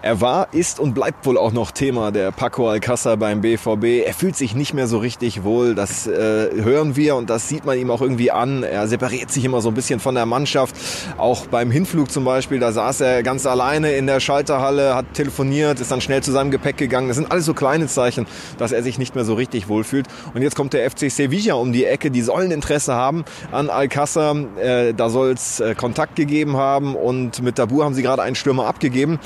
Er 0.00 0.20
war, 0.20 0.54
ist 0.54 0.78
und 0.78 0.94
bleibt 0.94 1.26
wohl 1.26 1.36
auch 1.36 1.50
noch 1.50 1.72
Thema 1.72 2.12
der 2.12 2.30
Paco 2.30 2.70
Alcázar 2.70 3.16
beim 3.16 3.40
BVB. 3.40 4.06
Er 4.06 4.14
fühlt 4.14 4.36
sich 4.36 4.54
nicht 4.54 4.72
mehr 4.72 4.86
so 4.86 4.98
richtig 4.98 5.42
wohl. 5.42 5.74
Das 5.74 6.06
äh, 6.06 6.50
hören 6.54 6.94
wir 6.94 7.16
und 7.16 7.28
das 7.30 7.48
sieht 7.48 7.64
man 7.64 7.76
ihm 7.76 7.90
auch 7.90 8.00
irgendwie 8.00 8.30
an. 8.30 8.62
Er 8.62 8.86
separiert 8.86 9.32
sich 9.32 9.44
immer 9.44 9.60
so 9.60 9.70
ein 9.70 9.74
bisschen 9.74 9.98
von 9.98 10.14
der 10.14 10.24
Mannschaft. 10.24 10.76
Auch 11.16 11.48
beim 11.48 11.72
Hinflug 11.72 12.12
zum 12.12 12.24
Beispiel, 12.24 12.60
da 12.60 12.70
saß 12.70 13.00
er 13.00 13.24
ganz 13.24 13.44
alleine 13.44 13.90
in 13.94 14.06
der 14.06 14.20
Schalterhalle, 14.20 14.94
hat 14.94 15.14
telefoniert, 15.14 15.80
ist 15.80 15.90
dann 15.90 16.00
schnell 16.00 16.22
zu 16.22 16.30
seinem 16.30 16.52
Gepäck 16.52 16.76
gegangen. 16.76 17.08
Das 17.08 17.16
sind 17.16 17.32
alles 17.32 17.44
so 17.44 17.52
kleine 17.52 17.88
Zeichen, 17.88 18.28
dass 18.56 18.70
er 18.70 18.84
sich 18.84 18.98
nicht 18.98 19.16
mehr 19.16 19.24
so 19.24 19.34
richtig 19.34 19.66
wohlfühlt. 19.66 20.06
Und 20.32 20.42
jetzt 20.42 20.54
kommt 20.54 20.74
der 20.74 20.88
FC 20.88 21.10
Sevilla 21.10 21.54
um 21.54 21.72
die 21.72 21.84
Ecke. 21.84 22.12
Die 22.12 22.22
sollen 22.22 22.52
Interesse 22.52 22.94
haben 22.94 23.24
an 23.50 23.68
Alcázar. 23.68 24.36
Äh, 24.60 24.94
da 24.94 25.10
soll 25.10 25.32
es 25.32 25.58
äh, 25.58 25.74
Kontakt 25.74 26.14
gegeben 26.14 26.56
haben 26.56 26.94
und 26.94 27.42
mit 27.42 27.58
Dabur 27.58 27.84
haben 27.84 27.94
sie 27.94 28.02
gerade 28.02 28.22
einen 28.22 28.36
Stürmer 28.36 28.66
abgegeben 28.66 29.18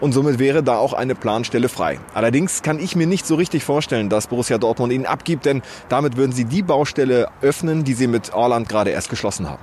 und 0.00 0.05
somit 0.12 0.38
wäre 0.38 0.62
da 0.62 0.78
auch 0.78 0.92
eine 0.92 1.14
Planstelle 1.14 1.68
frei. 1.68 1.98
Allerdings 2.14 2.62
kann 2.62 2.78
ich 2.78 2.96
mir 2.96 3.06
nicht 3.06 3.26
so 3.26 3.34
richtig 3.34 3.64
vorstellen, 3.64 4.08
dass 4.08 4.26
Borussia 4.26 4.58
Dortmund 4.58 4.92
ihn 4.92 5.06
abgibt, 5.06 5.46
denn 5.46 5.62
damit 5.88 6.16
würden 6.16 6.32
sie 6.32 6.44
die 6.44 6.62
Baustelle 6.62 7.28
öffnen, 7.42 7.84
die 7.84 7.94
sie 7.94 8.06
mit 8.06 8.32
Orland 8.32 8.68
gerade 8.68 8.90
erst 8.90 9.10
geschlossen 9.10 9.48
haben. 9.48 9.62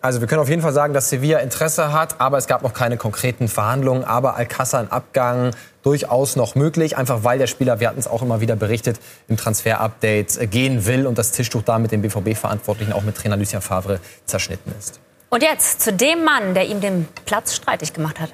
Also 0.00 0.20
wir 0.20 0.28
können 0.28 0.40
auf 0.40 0.48
jeden 0.48 0.62
Fall 0.62 0.72
sagen, 0.72 0.94
dass 0.94 1.10
Sevilla 1.10 1.40
Interesse 1.40 1.92
hat, 1.92 2.20
aber 2.20 2.38
es 2.38 2.46
gab 2.46 2.62
noch 2.62 2.72
keine 2.72 2.96
konkreten 2.96 3.48
Verhandlungen. 3.48 4.04
Aber 4.04 4.36
Alcázar 4.36 4.78
ein 4.78 4.92
Abgang 4.92 5.50
durchaus 5.82 6.36
noch 6.36 6.54
möglich, 6.54 6.96
einfach 6.96 7.24
weil 7.24 7.38
der 7.38 7.48
Spieler, 7.48 7.80
wir 7.80 7.88
hatten 7.88 7.98
es 7.98 8.06
auch 8.06 8.22
immer 8.22 8.40
wieder 8.40 8.54
berichtet, 8.54 9.00
im 9.26 9.36
Transfer-Update 9.36 10.52
gehen 10.52 10.86
will 10.86 11.06
und 11.06 11.18
das 11.18 11.32
Tischtuch 11.32 11.62
da 11.62 11.80
mit 11.80 11.90
dem 11.90 12.02
BVB-Verantwortlichen, 12.02 12.92
auch 12.92 13.02
mit 13.02 13.16
Trainer 13.16 13.36
Lucien 13.36 13.60
Favre, 13.60 13.98
zerschnitten 14.24 14.72
ist. 14.78 15.00
Und 15.30 15.42
jetzt 15.42 15.82
zu 15.82 15.92
dem 15.92 16.24
Mann, 16.24 16.54
der 16.54 16.66
ihm 16.66 16.80
den 16.80 17.08
Platz 17.26 17.54
streitig 17.54 17.92
gemacht 17.92 18.20
hat. 18.20 18.32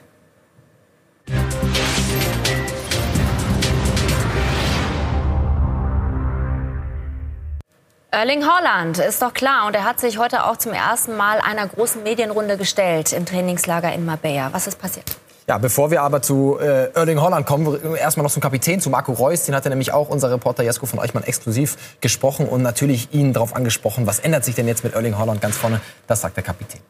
Erling 8.14 8.46
Haaland 8.46 8.98
ist 8.98 9.20
doch 9.22 9.34
klar 9.34 9.66
und 9.66 9.74
er 9.74 9.84
hat 9.84 9.98
sich 9.98 10.18
heute 10.18 10.46
auch 10.46 10.56
zum 10.56 10.72
ersten 10.72 11.16
Mal 11.16 11.40
einer 11.40 11.66
großen 11.66 12.04
Medienrunde 12.04 12.56
gestellt 12.56 13.12
im 13.12 13.26
Trainingslager 13.26 13.92
in 13.92 14.06
Marbella. 14.06 14.50
Was 14.52 14.68
ist 14.68 14.78
passiert? 14.78 15.16
Ja, 15.48 15.58
bevor 15.58 15.90
wir 15.90 16.00
aber 16.00 16.22
zu 16.22 16.56
äh, 16.60 16.92
Erling 16.92 17.20
Haaland 17.20 17.44
kommen, 17.44 17.96
erstmal 17.96 18.22
noch 18.22 18.30
zum 18.30 18.40
Kapitän, 18.40 18.80
zu 18.80 18.88
Marco 18.88 19.12
Reus. 19.12 19.46
Den 19.46 19.54
hat 19.56 19.64
ja 19.64 19.68
nämlich 19.68 19.92
auch 19.92 20.08
unser 20.10 20.30
Reporter 20.30 20.62
Jesko 20.62 20.86
von 20.86 21.00
Eichmann 21.00 21.24
exklusiv 21.24 21.76
gesprochen 22.00 22.48
und 22.48 22.62
natürlich 22.62 23.12
ihn 23.12 23.32
darauf 23.32 23.56
angesprochen, 23.56 24.06
was 24.06 24.20
ändert 24.20 24.44
sich 24.44 24.54
denn 24.54 24.68
jetzt 24.68 24.84
mit 24.84 24.94
Erling 24.94 25.18
Haaland 25.18 25.40
ganz 25.40 25.56
vorne? 25.56 25.80
Das 26.06 26.20
sagt 26.20 26.36
der 26.36 26.44
Kapitän. 26.44 26.80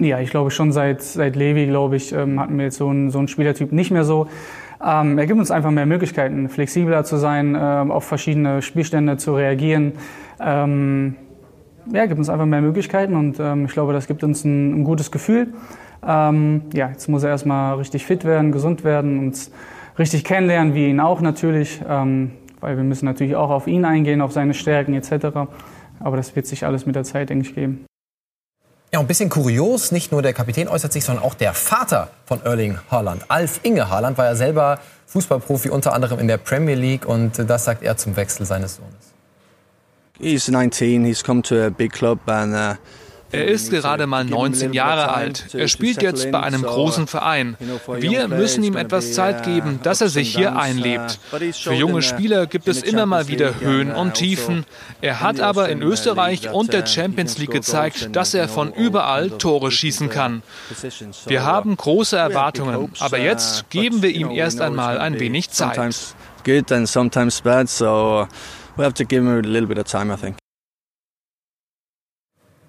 Ja, 0.00 0.18
ich 0.18 0.30
glaube 0.30 0.50
schon 0.50 0.72
seit, 0.72 1.02
seit 1.02 1.36
Levi, 1.36 1.66
glaube 1.66 1.96
ich, 1.96 2.12
ähm, 2.12 2.40
hatten 2.40 2.56
wir 2.56 2.64
jetzt 2.64 2.78
so 2.78 2.88
einen, 2.88 3.10
so 3.10 3.18
einen 3.18 3.28
Spielertyp 3.28 3.70
nicht 3.70 3.90
mehr 3.90 4.04
so. 4.04 4.28
Ähm, 4.82 5.18
er 5.18 5.26
gibt 5.26 5.38
uns 5.38 5.50
einfach 5.50 5.70
mehr 5.70 5.84
Möglichkeiten, 5.84 6.48
flexibler 6.48 7.04
zu 7.04 7.18
sein, 7.18 7.54
ähm, 7.60 7.90
auf 7.90 8.04
verschiedene 8.04 8.62
Spielstände 8.62 9.18
zu 9.18 9.34
reagieren. 9.34 9.92
Ähm, 10.40 11.16
ja, 11.92 12.06
gibt 12.06 12.18
uns 12.18 12.30
einfach 12.30 12.46
mehr 12.46 12.62
Möglichkeiten 12.62 13.14
und 13.14 13.38
ähm, 13.40 13.66
ich 13.66 13.72
glaube, 13.72 13.92
das 13.92 14.06
gibt 14.06 14.24
uns 14.24 14.42
ein, 14.42 14.80
ein 14.80 14.84
gutes 14.84 15.10
Gefühl. 15.10 15.48
Ähm, 16.06 16.62
ja, 16.72 16.88
jetzt 16.88 17.08
muss 17.10 17.22
er 17.22 17.28
erstmal 17.28 17.76
richtig 17.76 18.06
fit 18.06 18.24
werden, 18.24 18.52
gesund 18.52 18.84
werden, 18.84 19.18
uns 19.18 19.52
richtig 19.98 20.24
kennenlernen, 20.24 20.72
wie 20.72 20.88
ihn 20.88 21.00
auch 21.00 21.20
natürlich, 21.20 21.82
ähm, 21.86 22.30
weil 22.60 22.78
wir 22.78 22.84
müssen 22.84 23.04
natürlich 23.04 23.36
auch 23.36 23.50
auf 23.50 23.66
ihn 23.66 23.84
eingehen, 23.84 24.22
auf 24.22 24.32
seine 24.32 24.54
Stärken 24.54 24.94
etc. 24.94 25.36
Aber 25.98 26.16
das 26.16 26.34
wird 26.34 26.46
sich 26.46 26.64
alles 26.64 26.86
mit 26.86 26.96
der 26.96 27.04
Zeit, 27.04 27.28
denke 27.28 27.46
ich, 27.46 27.54
geben. 27.54 27.84
Ja, 28.92 28.98
ein 28.98 29.06
bisschen 29.06 29.28
kurios, 29.28 29.92
nicht 29.92 30.10
nur 30.10 30.20
der 30.20 30.32
Kapitän 30.32 30.66
äußert 30.66 30.92
sich, 30.92 31.04
sondern 31.04 31.24
auch 31.24 31.34
der 31.34 31.54
Vater 31.54 32.08
von 32.24 32.42
Erling 32.42 32.76
Haaland. 32.90 33.24
Alf 33.28 33.60
Inge 33.62 33.88
Haaland 33.88 34.18
war 34.18 34.24
ja 34.24 34.34
selber 34.34 34.80
Fußballprofi, 35.06 35.70
unter 35.70 35.92
anderem 35.92 36.18
in 36.18 36.26
der 36.26 36.38
Premier 36.38 36.74
League. 36.74 37.06
Und 37.06 37.38
das 37.38 37.66
sagt 37.66 37.84
er 37.84 37.96
zum 37.96 38.16
Wechsel 38.16 38.46
seines 38.46 38.76
Sohnes. 38.76 39.14
He's 40.18 40.48
19, 40.48 41.04
he's 41.04 41.22
come 41.22 41.40
to 41.42 41.66
a 41.66 41.70
big 41.70 41.92
club 41.92 42.18
and 42.26 42.52
uh, 42.52 42.74
Er 43.32 43.46
ist 43.46 43.70
gerade 43.70 44.06
mal 44.06 44.24
19 44.24 44.72
Jahre 44.72 45.14
alt. 45.14 45.54
Er 45.54 45.68
spielt 45.68 46.02
jetzt 46.02 46.30
bei 46.30 46.40
einem 46.40 46.62
großen 46.62 47.06
Verein. 47.06 47.56
Wir 47.98 48.28
müssen 48.28 48.64
ihm 48.64 48.76
etwas 48.76 49.12
Zeit 49.12 49.44
geben, 49.44 49.80
dass 49.82 50.00
er 50.00 50.08
sich 50.08 50.34
hier 50.34 50.56
einlebt. 50.56 51.18
Für 51.52 51.74
junge 51.74 52.02
Spieler 52.02 52.46
gibt 52.46 52.68
es 52.68 52.82
immer 52.82 53.06
mal 53.06 53.28
wieder 53.28 53.60
Höhen 53.60 53.92
und 53.92 54.14
Tiefen. 54.14 54.64
Er 55.00 55.20
hat 55.20 55.40
aber 55.40 55.68
in 55.68 55.82
Österreich 55.82 56.50
und 56.50 56.72
der 56.72 56.86
Champions 56.86 57.38
League 57.38 57.50
gezeigt, 57.50 58.14
dass 58.14 58.34
er 58.34 58.48
von 58.48 58.72
überall 58.72 59.30
Tore 59.30 59.70
schießen 59.70 60.08
kann. 60.08 60.42
Wir 61.26 61.44
haben 61.44 61.76
große 61.76 62.16
Erwartungen, 62.16 62.92
aber 62.98 63.18
jetzt 63.18 63.70
geben 63.70 64.02
wir 64.02 64.10
ihm 64.10 64.30
erst 64.30 64.60
einmal 64.60 64.98
ein 64.98 65.20
wenig 65.20 65.50
Zeit. 65.50 65.78
Good 66.44 66.72
and 66.72 66.88
sometimes 66.88 67.42
bad, 67.42 67.68
so 67.68 68.26
we 68.76 68.84
have 68.84 68.94
to 68.94 69.04
give 69.04 69.22
him 69.22 69.28
a 69.28 69.40
little 69.40 69.66
bit 69.66 69.78
of 69.78 69.84
time, 69.84 70.10
I 70.10 70.16
think. 70.16 70.39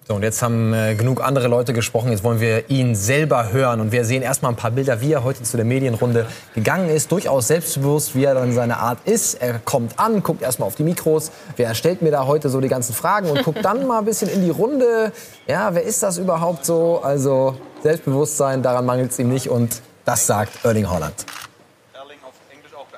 So, 0.08 0.16
und 0.16 0.24
jetzt 0.24 0.42
haben 0.42 0.74
äh, 0.74 0.96
genug 0.96 1.24
andere 1.24 1.48
Leute 1.48 1.74
gesprochen. 1.74 2.10
Jetzt 2.10 2.24
wollen 2.24 2.40
wir 2.42 2.72
ihn 2.72 2.96
selber 2.96 3.52
hören. 3.52 3.80
Und 3.80 3.92
wir 3.92 4.04
sehen 4.04 4.24
erstmal 4.24 4.52
ein 4.52 4.56
paar 4.56 4.72
Bilder, 4.72 5.00
wie 5.00 5.14
er 5.14 5.24
heute 5.24 5.44
zu 5.44 5.58
der 5.58 5.66
Medienrunde 5.66 6.26
gegangen 6.56 6.90
ist. 6.90 7.12
Durchaus 7.12 7.48
selbstbewusst, 7.48 8.16
wie 8.16 8.24
er 8.24 8.34
dann 8.34 8.52
seine 8.52 8.78
Art 8.78 8.98
ist. 9.06 9.36
Er 9.36 9.60
kommt 9.60 10.00
an, 10.00 10.24
guckt 10.24 10.42
erstmal 10.42 10.68
auf 10.68 10.76
die 10.76 10.84
Mikros. 10.84 11.32
Wer 11.56 11.76
stellt 11.76 12.02
mir 12.02 12.10
da 12.10 12.26
heute 12.26 12.50
so 12.50 12.60
die 12.62 12.68
ganzen 12.68 12.96
Fragen 12.96 13.30
und 13.30 13.44
guckt 13.44 13.64
dann 13.64 13.86
mal 13.86 14.00
ein 14.00 14.06
bisschen 14.06 14.28
in 14.30 14.44
die 14.44 14.50
Runde. 14.50 15.12
Ja, 15.46 15.76
wer 15.76 15.84
ist 15.84 16.02
das 16.02 16.18
überhaupt 16.18 16.66
so? 16.66 17.02
Also 17.04 17.56
Selbstbewusstsein, 17.84 18.64
daran 18.64 18.86
mangelt 18.88 19.12
es 19.12 19.20
ihm 19.20 19.30
nicht. 19.30 19.50
Und 19.50 19.82
das 20.04 20.26
sagt 20.26 20.66
Erling 20.66 20.90
Haaland. 20.90 21.26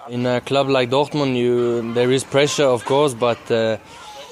In 0.10 0.26
a 0.28 0.42
club 0.42 0.68
like 0.68 0.90
Dortmund, 0.90 1.36
you, 1.36 1.94
there 1.94 2.14
is 2.14 2.26
pressure, 2.26 2.68
of 2.68 2.84
course, 2.84 3.16
but 3.16 3.38
uh, 3.50 3.78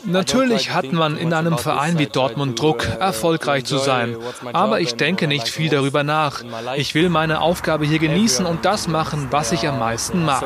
Natürlich 0.06 0.74
hat 0.74 0.92
man 0.92 1.18
in 1.18 1.34
einem 1.34 1.58
Verein 1.58 2.00
wie 2.00 2.08
Dortmund 2.08 2.60
Druck, 2.60 2.88
erfolgreich 3.00 3.66
zu 3.66 3.78
sein. 3.78 4.16
Aber 4.54 4.80
ich 4.80 4.96
denke 4.96 5.28
nicht 5.28 5.48
viel 5.48 5.70
darüber 5.70 6.04
nach. 6.04 6.44
Ich 6.76 6.96
will 6.96 7.10
meine 7.10 7.42
Aufgabe 7.42 7.86
hier 7.86 8.00
genießen 8.00 8.46
und 8.46 8.66
das 8.66 8.88
machen, 8.88 9.28
was 9.32 9.52
ich 9.52 9.68
am 9.68 9.80
meisten 9.80 10.24
mag. 10.26 10.44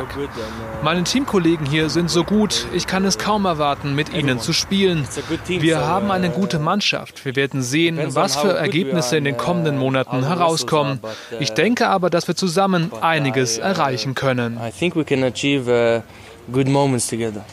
Meine 0.84 1.04
Teamkollegen 1.04 1.66
hier 1.66 1.90
sind 1.90 2.10
so 2.10 2.24
gut, 2.24 2.68
ich 2.74 2.88
kann 2.88 3.06
es 3.06 3.18
kaum 3.18 3.46
erwarten, 3.46 3.96
mit 3.96 4.14
ihnen 4.14 4.40
zu 4.40 4.54
spielen. 4.54 5.08
Wir 5.48 5.86
haben 5.86 6.12
eine 6.12 6.30
gute 6.30 6.60
Mannschaft. 6.60 7.24
Wir 7.26 7.36
werden 7.36 7.62
sehen, 7.62 8.00
was 8.16 8.36
für 8.36 8.54
Ergebnisse 8.54 9.18
in 9.18 9.24
den 9.24 9.38
kommenden 9.38 9.78
Monaten 9.78 10.26
herauskommen. 10.26 11.00
Ich 11.40 11.52
denke 11.52 11.88
aber, 11.88 12.10
dass 12.10 12.28
wir 12.28 12.36
zusammen 12.36 12.92
einiges 13.02 13.58
erreichen 13.58 14.16
können. 14.16 14.60
I 14.66 14.72
think 14.72 14.96
we 14.96 15.04
can 15.04 15.24
achieve 15.24 15.70
uh, 15.70 16.02
good 16.52 16.68
moments 16.68 17.08
together. 17.08 17.44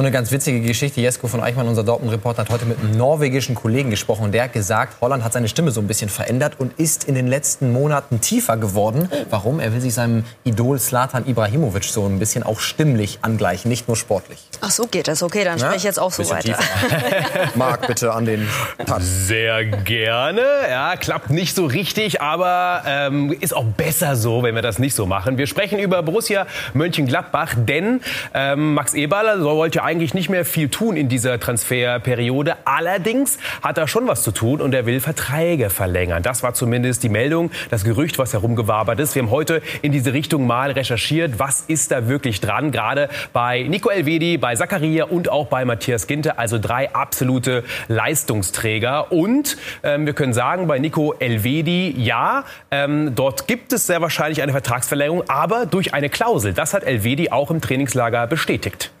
Nur 0.00 0.06
eine 0.06 0.14
ganz 0.14 0.32
witzige 0.32 0.62
Geschichte. 0.62 0.98
Jesko 1.02 1.28
von 1.28 1.42
Eichmann, 1.42 1.68
unser 1.68 1.84
Dortmund-Reporter, 1.84 2.40
hat 2.40 2.48
heute 2.48 2.64
mit 2.64 2.78
einem 2.78 2.96
norwegischen 2.96 3.54
Kollegen 3.54 3.90
gesprochen. 3.90 4.24
Und 4.24 4.32
der 4.32 4.44
hat 4.44 4.54
gesagt, 4.54 4.98
Holland 5.02 5.22
hat 5.22 5.34
seine 5.34 5.46
Stimme 5.46 5.72
so 5.72 5.82
ein 5.82 5.86
bisschen 5.86 6.08
verändert 6.08 6.54
und 6.56 6.72
ist 6.80 7.04
in 7.04 7.14
den 7.14 7.26
letzten 7.26 7.70
Monaten 7.70 8.22
tiefer 8.22 8.56
geworden. 8.56 9.10
Warum? 9.28 9.60
Er 9.60 9.74
will 9.74 9.82
sich 9.82 9.92
seinem 9.92 10.24
Idol 10.44 10.78
Slatan 10.78 11.28
Ibrahimovic 11.28 11.84
so 11.84 12.06
ein 12.06 12.18
bisschen 12.18 12.44
auch 12.44 12.60
stimmlich 12.60 13.18
angleichen, 13.20 13.68
nicht 13.68 13.88
nur 13.88 13.96
sportlich. 13.98 14.38
Ach 14.62 14.70
so 14.70 14.86
geht 14.86 15.06
das. 15.06 15.22
Okay, 15.22 15.44
dann 15.44 15.58
spreche 15.58 15.76
ich 15.76 15.82
jetzt 15.82 16.00
auch 16.00 16.12
so 16.12 16.30
weiter. 16.30 16.58
Marc, 17.54 17.86
bitte 17.86 18.14
an 18.14 18.24
den 18.24 18.48
Tat. 18.86 19.02
Sehr 19.02 19.66
gerne. 19.66 20.40
Ja, 20.66 20.96
klappt 20.96 21.28
nicht 21.28 21.54
so 21.54 21.66
richtig, 21.66 22.22
aber 22.22 22.84
ähm, 22.86 23.36
ist 23.38 23.54
auch 23.54 23.64
besser 23.64 24.16
so, 24.16 24.42
wenn 24.42 24.54
wir 24.54 24.62
das 24.62 24.78
nicht 24.78 24.94
so 24.94 25.04
machen. 25.04 25.36
Wir 25.36 25.46
sprechen 25.46 25.78
über 25.78 26.02
Borussia 26.02 26.46
Mönchengladbach, 26.72 27.52
denn 27.54 28.00
ähm, 28.32 28.72
Max 28.72 28.94
Eberl 28.94 29.44
wollte 29.44 29.82
eigentlich 29.90 30.14
nicht 30.14 30.28
mehr 30.28 30.44
viel 30.44 30.68
tun 30.68 30.96
in 30.96 31.08
dieser 31.08 31.40
Transferperiode. 31.40 32.54
Allerdings 32.64 33.38
hat 33.60 33.76
er 33.76 33.88
schon 33.88 34.06
was 34.06 34.22
zu 34.22 34.30
tun 34.30 34.60
und 34.60 34.72
er 34.72 34.86
will 34.86 35.00
Verträge 35.00 35.68
verlängern. 35.68 36.22
Das 36.22 36.44
war 36.44 36.54
zumindest 36.54 37.02
die 37.02 37.08
Meldung, 37.08 37.50
das 37.70 37.82
Gerücht, 37.82 38.16
was 38.16 38.32
herumgewabert 38.32 39.00
ist. 39.00 39.16
Wir 39.16 39.22
haben 39.22 39.32
heute 39.32 39.62
in 39.82 39.90
diese 39.90 40.12
Richtung 40.12 40.46
mal 40.46 40.70
recherchiert, 40.70 41.40
was 41.40 41.62
ist 41.66 41.90
da 41.90 42.06
wirklich 42.06 42.40
dran, 42.40 42.70
gerade 42.70 43.08
bei 43.32 43.62
Nico 43.64 43.90
Elvedi, 43.90 44.38
bei 44.38 44.54
Zakaria 44.54 45.06
und 45.06 45.28
auch 45.28 45.48
bei 45.48 45.64
Matthias 45.64 46.06
Ginter, 46.06 46.38
also 46.38 46.60
drei 46.60 46.94
absolute 46.94 47.64
Leistungsträger. 47.88 49.10
Und 49.10 49.56
ähm, 49.82 50.06
wir 50.06 50.12
können 50.12 50.32
sagen, 50.32 50.68
bei 50.68 50.78
Nico 50.78 51.14
Elvedi, 51.18 51.96
ja, 51.98 52.44
ähm, 52.70 53.16
dort 53.16 53.48
gibt 53.48 53.72
es 53.72 53.88
sehr 53.88 54.00
wahrscheinlich 54.00 54.40
eine 54.40 54.52
Vertragsverlängerung, 54.52 55.28
aber 55.28 55.66
durch 55.66 55.94
eine 55.94 56.10
Klausel. 56.10 56.52
Das 56.52 56.74
hat 56.74 56.84
Elvedi 56.84 57.30
auch 57.30 57.50
im 57.50 57.60
Trainingslager 57.60 58.28
bestätigt. 58.28 58.92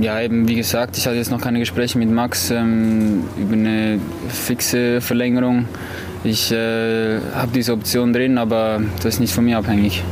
Ja, 0.00 0.20
eben 0.20 0.46
wie 0.46 0.54
gesagt, 0.54 0.96
ich 0.96 1.06
hatte 1.06 1.16
jetzt 1.16 1.30
noch 1.30 1.40
keine 1.40 1.58
Gespräche 1.58 1.98
mit 1.98 2.10
Max 2.10 2.50
ähm, 2.50 3.24
über 3.36 3.54
eine 3.54 3.98
fixe 4.28 5.00
Verlängerung. 5.00 5.66
Ich 6.24 6.52
äh, 6.52 7.18
habe 7.34 7.52
diese 7.54 7.72
Option 7.72 8.12
drin, 8.12 8.38
aber 8.38 8.80
das 8.96 9.14
ist 9.14 9.20
nicht 9.20 9.32
von 9.32 9.44
mir 9.44 9.58
abhängig. 9.58 10.02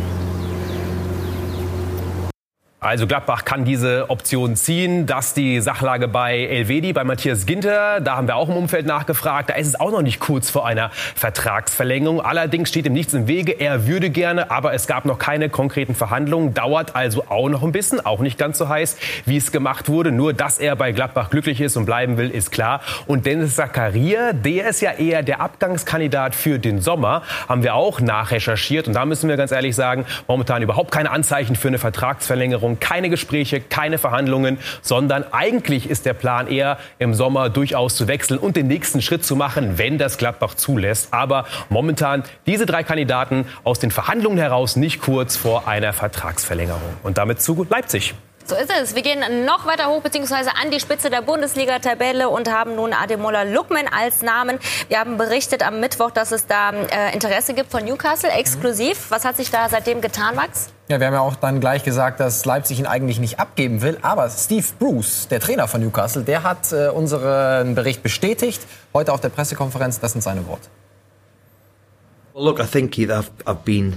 Also 2.84 3.06
Gladbach 3.06 3.46
kann 3.46 3.64
diese 3.64 4.10
Option 4.10 4.56
ziehen. 4.56 5.06
dass 5.06 5.32
die 5.32 5.60
Sachlage 5.62 6.06
bei 6.06 6.38
Elvedi, 6.38 6.92
bei 6.92 7.02
Matthias 7.02 7.46
Ginter. 7.46 8.00
Da 8.02 8.16
haben 8.16 8.26
wir 8.28 8.36
auch 8.36 8.50
im 8.50 8.56
Umfeld 8.56 8.84
nachgefragt. 8.84 9.48
Da 9.48 9.54
ist 9.54 9.68
es 9.68 9.80
auch 9.80 9.90
noch 9.90 10.02
nicht 10.02 10.20
kurz 10.20 10.50
vor 10.50 10.66
einer 10.66 10.90
Vertragsverlängerung. 11.14 12.20
Allerdings 12.20 12.68
steht 12.68 12.84
ihm 12.84 12.92
nichts 12.92 13.14
im 13.14 13.26
Wege. 13.26 13.52
Er 13.52 13.86
würde 13.86 14.10
gerne, 14.10 14.50
aber 14.50 14.74
es 14.74 14.86
gab 14.86 15.06
noch 15.06 15.18
keine 15.18 15.48
konkreten 15.48 15.94
Verhandlungen. 15.94 16.52
Dauert 16.52 16.94
also 16.94 17.24
auch 17.30 17.48
noch 17.48 17.62
ein 17.62 17.72
bisschen. 17.72 18.04
Auch 18.04 18.20
nicht 18.20 18.36
ganz 18.36 18.58
so 18.58 18.68
heiß, 18.68 18.98
wie 19.24 19.38
es 19.38 19.50
gemacht 19.50 19.88
wurde. 19.88 20.12
Nur, 20.12 20.34
dass 20.34 20.58
er 20.58 20.76
bei 20.76 20.92
Gladbach 20.92 21.30
glücklich 21.30 21.62
ist 21.62 21.78
und 21.78 21.86
bleiben 21.86 22.18
will, 22.18 22.28
ist 22.28 22.52
klar. 22.52 22.82
Und 23.06 23.24
Dennis 23.24 23.56
Zakaria, 23.56 24.34
der 24.34 24.68
ist 24.68 24.82
ja 24.82 24.92
eher 24.92 25.22
der 25.22 25.40
Abgangskandidat 25.40 26.34
für 26.34 26.58
den 26.58 26.82
Sommer. 26.82 27.22
Haben 27.48 27.62
wir 27.62 27.76
auch 27.76 28.00
nachrecherchiert. 28.00 28.88
Und 28.88 28.92
da 28.92 29.06
müssen 29.06 29.30
wir 29.30 29.38
ganz 29.38 29.52
ehrlich 29.52 29.74
sagen, 29.74 30.04
momentan 30.28 30.60
überhaupt 30.60 30.90
keine 30.90 31.10
Anzeichen 31.10 31.56
für 31.56 31.68
eine 31.68 31.78
Vertragsverlängerung 31.78 32.73
keine 32.80 33.10
Gespräche, 33.10 33.60
keine 33.60 33.98
Verhandlungen, 33.98 34.58
sondern 34.82 35.24
eigentlich 35.32 35.88
ist 35.88 36.06
der 36.06 36.14
Plan 36.14 36.48
eher 36.48 36.78
im 36.98 37.14
Sommer 37.14 37.50
durchaus 37.50 37.96
zu 37.96 38.08
wechseln 38.08 38.38
und 38.38 38.56
den 38.56 38.66
nächsten 38.66 39.02
Schritt 39.02 39.24
zu 39.24 39.36
machen, 39.36 39.78
wenn 39.78 39.98
das 39.98 40.18
Gladbach 40.18 40.54
zulässt. 40.54 41.12
Aber 41.12 41.46
momentan 41.68 42.24
diese 42.46 42.66
drei 42.66 42.82
Kandidaten 42.82 43.46
aus 43.64 43.78
den 43.78 43.90
Verhandlungen 43.90 44.38
heraus 44.38 44.76
nicht 44.76 45.00
kurz 45.00 45.36
vor 45.36 45.68
einer 45.68 45.92
Vertragsverlängerung. 45.92 46.80
Und 47.02 47.18
damit 47.18 47.40
zu 47.40 47.66
Leipzig. 47.68 48.14
So 48.46 48.56
ist 48.56 48.70
es. 48.78 48.94
Wir 48.94 49.00
gehen 49.00 49.46
noch 49.46 49.64
weiter 49.64 49.86
hoch 49.86 50.02
bzw. 50.02 50.50
an 50.62 50.70
die 50.70 50.78
Spitze 50.78 51.08
der 51.08 51.22
Bundesliga-Tabelle 51.22 52.28
und 52.28 52.52
haben 52.52 52.76
nun 52.76 52.92
Ademola 52.92 53.44
Lukman 53.44 53.88
als 53.88 54.20
Namen. 54.20 54.58
Wir 54.88 55.00
haben 55.00 55.16
berichtet 55.16 55.66
am 55.66 55.80
Mittwoch, 55.80 56.10
dass 56.10 56.30
es 56.30 56.46
da 56.46 56.70
äh, 56.70 57.14
Interesse 57.14 57.54
gibt 57.54 57.70
von 57.70 57.82
Newcastle 57.86 58.30
exklusiv. 58.30 59.10
Was 59.10 59.24
hat 59.24 59.38
sich 59.38 59.50
da 59.50 59.70
seitdem 59.70 60.02
getan, 60.02 60.34
Max? 60.34 60.68
Ja, 60.88 61.00
wir 61.00 61.06
haben 61.06 61.14
ja 61.14 61.20
auch 61.20 61.36
dann 61.36 61.58
gleich 61.60 61.84
gesagt, 61.84 62.20
dass 62.20 62.44
Leipzig 62.44 62.78
ihn 62.78 62.86
eigentlich 62.86 63.18
nicht 63.18 63.40
abgeben 63.40 63.80
will. 63.80 63.96
Aber 64.02 64.28
Steve 64.28 64.66
Bruce, 64.78 65.26
der 65.28 65.40
Trainer 65.40 65.66
von 65.66 65.80
Newcastle, 65.80 66.22
der 66.22 66.42
hat 66.42 66.70
äh, 66.70 66.88
unseren 66.88 67.74
Bericht 67.74 68.02
bestätigt. 68.02 68.60
Heute 68.92 69.14
auf 69.14 69.22
der 69.22 69.30
Pressekonferenz. 69.30 70.00
Das 70.00 70.12
sind 70.12 70.20
seine 70.20 70.46
Worte. 70.46 70.68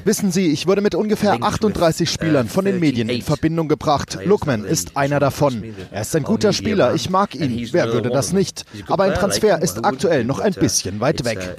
Wissen 0.05 0.31
Sie, 0.31 0.51
ich 0.51 0.67
wurde 0.67 0.81
mit 0.81 0.93
ungefähr 0.93 1.41
38 1.41 2.07
uh, 2.07 2.11
Spielern 2.11 2.47
von 2.47 2.65
den 2.65 2.79
Medien 2.79 3.09
in 3.09 3.23
Verbindung 3.23 3.67
gebracht. 3.67 4.19
Lookman 4.23 4.63
ist 4.63 4.95
einer 4.95 5.19
davon. 5.19 5.73
Er 5.89 6.01
ist 6.01 6.15
ein 6.15 6.21
guter 6.21 6.53
Spieler, 6.53 6.93
ich 6.93 7.09
mag 7.09 7.33
ihn. 7.33 7.67
Wer 7.71 7.91
würde 7.91 8.09
das 8.09 8.33
nicht? 8.33 8.65
Aber 8.87 9.05
ein 9.05 9.15
Transfer 9.15 9.59
ist 9.63 9.83
aktuell 9.83 10.23
noch 10.23 10.37
ein 10.39 10.53
uh, 10.53 10.59
bisschen 10.59 10.99
weit 10.99 11.25
weg. 11.25 11.57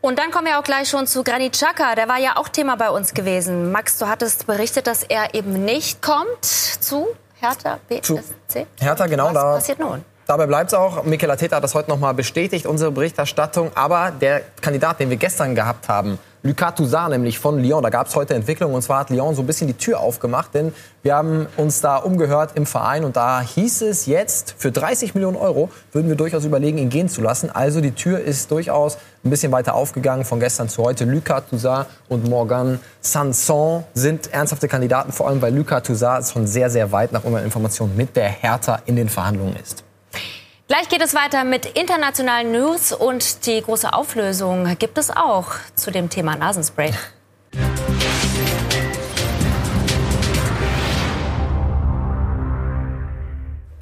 Und 0.00 0.18
dann 0.18 0.32
kommen 0.32 0.48
wir 0.48 0.58
auch 0.58 0.64
gleich 0.64 0.88
schon 0.88 1.06
zu 1.06 1.22
Granit 1.22 1.52
Xhaka. 1.52 1.94
Der 1.94 2.08
war 2.08 2.18
ja 2.18 2.36
auch 2.36 2.48
Thema 2.48 2.74
bei 2.74 2.90
uns 2.90 3.14
gewesen. 3.14 3.70
Max, 3.70 3.96
du 3.98 4.08
hattest 4.08 4.48
berichtet, 4.48 4.88
dass 4.88 5.04
er 5.04 5.34
eben 5.36 5.64
nicht 5.64 6.02
kommt 6.02 6.44
zu 6.44 7.06
Hertha 7.38 7.78
BSC. 7.88 8.66
Hertha, 8.80 9.06
genau. 9.06 9.26
Was 9.26 9.34
da 9.34 9.54
passiert 9.54 9.78
nun? 9.78 10.04
Dabei 10.30 10.46
bleibt 10.46 10.70
es 10.70 10.74
auch. 10.74 11.02
Mikel 11.02 11.28
Arteta 11.28 11.56
hat 11.56 11.64
das 11.64 11.74
heute 11.74 11.90
noch 11.90 11.98
mal 11.98 12.14
bestätigt, 12.14 12.64
unsere 12.64 12.92
Berichterstattung. 12.92 13.72
Aber 13.74 14.12
der 14.12 14.42
Kandidat, 14.60 15.00
den 15.00 15.10
wir 15.10 15.16
gestern 15.16 15.56
gehabt 15.56 15.88
haben, 15.88 16.20
Lucas 16.44 16.76
Toussaint 16.76 17.10
nämlich 17.10 17.40
von 17.40 17.58
Lyon. 17.58 17.82
Da 17.82 17.90
gab 17.90 18.06
es 18.06 18.14
heute 18.14 18.34
Entwicklung 18.34 18.72
und 18.72 18.82
zwar 18.82 19.00
hat 19.00 19.10
Lyon 19.10 19.34
so 19.34 19.42
ein 19.42 19.48
bisschen 19.48 19.66
die 19.66 19.74
Tür 19.74 19.98
aufgemacht, 19.98 20.54
denn 20.54 20.72
wir 21.02 21.16
haben 21.16 21.48
uns 21.56 21.80
da 21.80 21.96
umgehört 21.96 22.52
im 22.54 22.64
Verein 22.64 23.02
und 23.02 23.16
da 23.16 23.40
hieß 23.40 23.82
es 23.82 24.06
jetzt, 24.06 24.54
für 24.56 24.70
30 24.70 25.16
Millionen 25.16 25.36
Euro 25.36 25.68
würden 25.90 26.06
wir 26.06 26.14
durchaus 26.14 26.44
überlegen, 26.44 26.78
ihn 26.78 26.90
gehen 26.90 27.08
zu 27.08 27.20
lassen. 27.22 27.50
Also 27.50 27.80
die 27.80 27.90
Tür 27.90 28.20
ist 28.20 28.52
durchaus 28.52 28.98
ein 29.24 29.30
bisschen 29.30 29.50
weiter 29.50 29.74
aufgegangen 29.74 30.24
von 30.24 30.38
gestern 30.38 30.68
zu 30.68 30.84
heute. 30.84 31.06
Lucas 31.06 31.42
Toussaint 31.50 31.86
und 32.08 32.28
Morgan 32.28 32.78
Sanson 33.00 33.82
sind 33.94 34.32
ernsthafte 34.32 34.68
Kandidaten, 34.68 35.10
vor 35.10 35.26
allem 35.26 35.42
weil 35.42 35.52
Lucas 35.52 35.82
Toussaint 35.82 36.24
schon 36.28 36.46
sehr, 36.46 36.70
sehr 36.70 36.92
weit 36.92 37.10
nach 37.10 37.24
unseren 37.24 37.42
Informationen 37.42 37.96
mit 37.96 38.14
der 38.14 38.28
Hertha 38.28 38.78
in 38.86 38.94
den 38.94 39.08
Verhandlungen 39.08 39.56
ist. 39.56 39.82
Gleich 40.70 40.88
geht 40.88 41.02
es 41.02 41.14
weiter 41.14 41.42
mit 41.42 41.66
internationalen 41.66 42.52
News 42.52 42.92
und 42.92 43.44
die 43.46 43.60
große 43.60 43.92
Auflösung 43.92 44.78
gibt 44.78 44.98
es 44.98 45.10
auch 45.10 45.48
zu 45.74 45.90
dem 45.90 46.08
Thema 46.08 46.36
Nasenspray. 46.36 46.92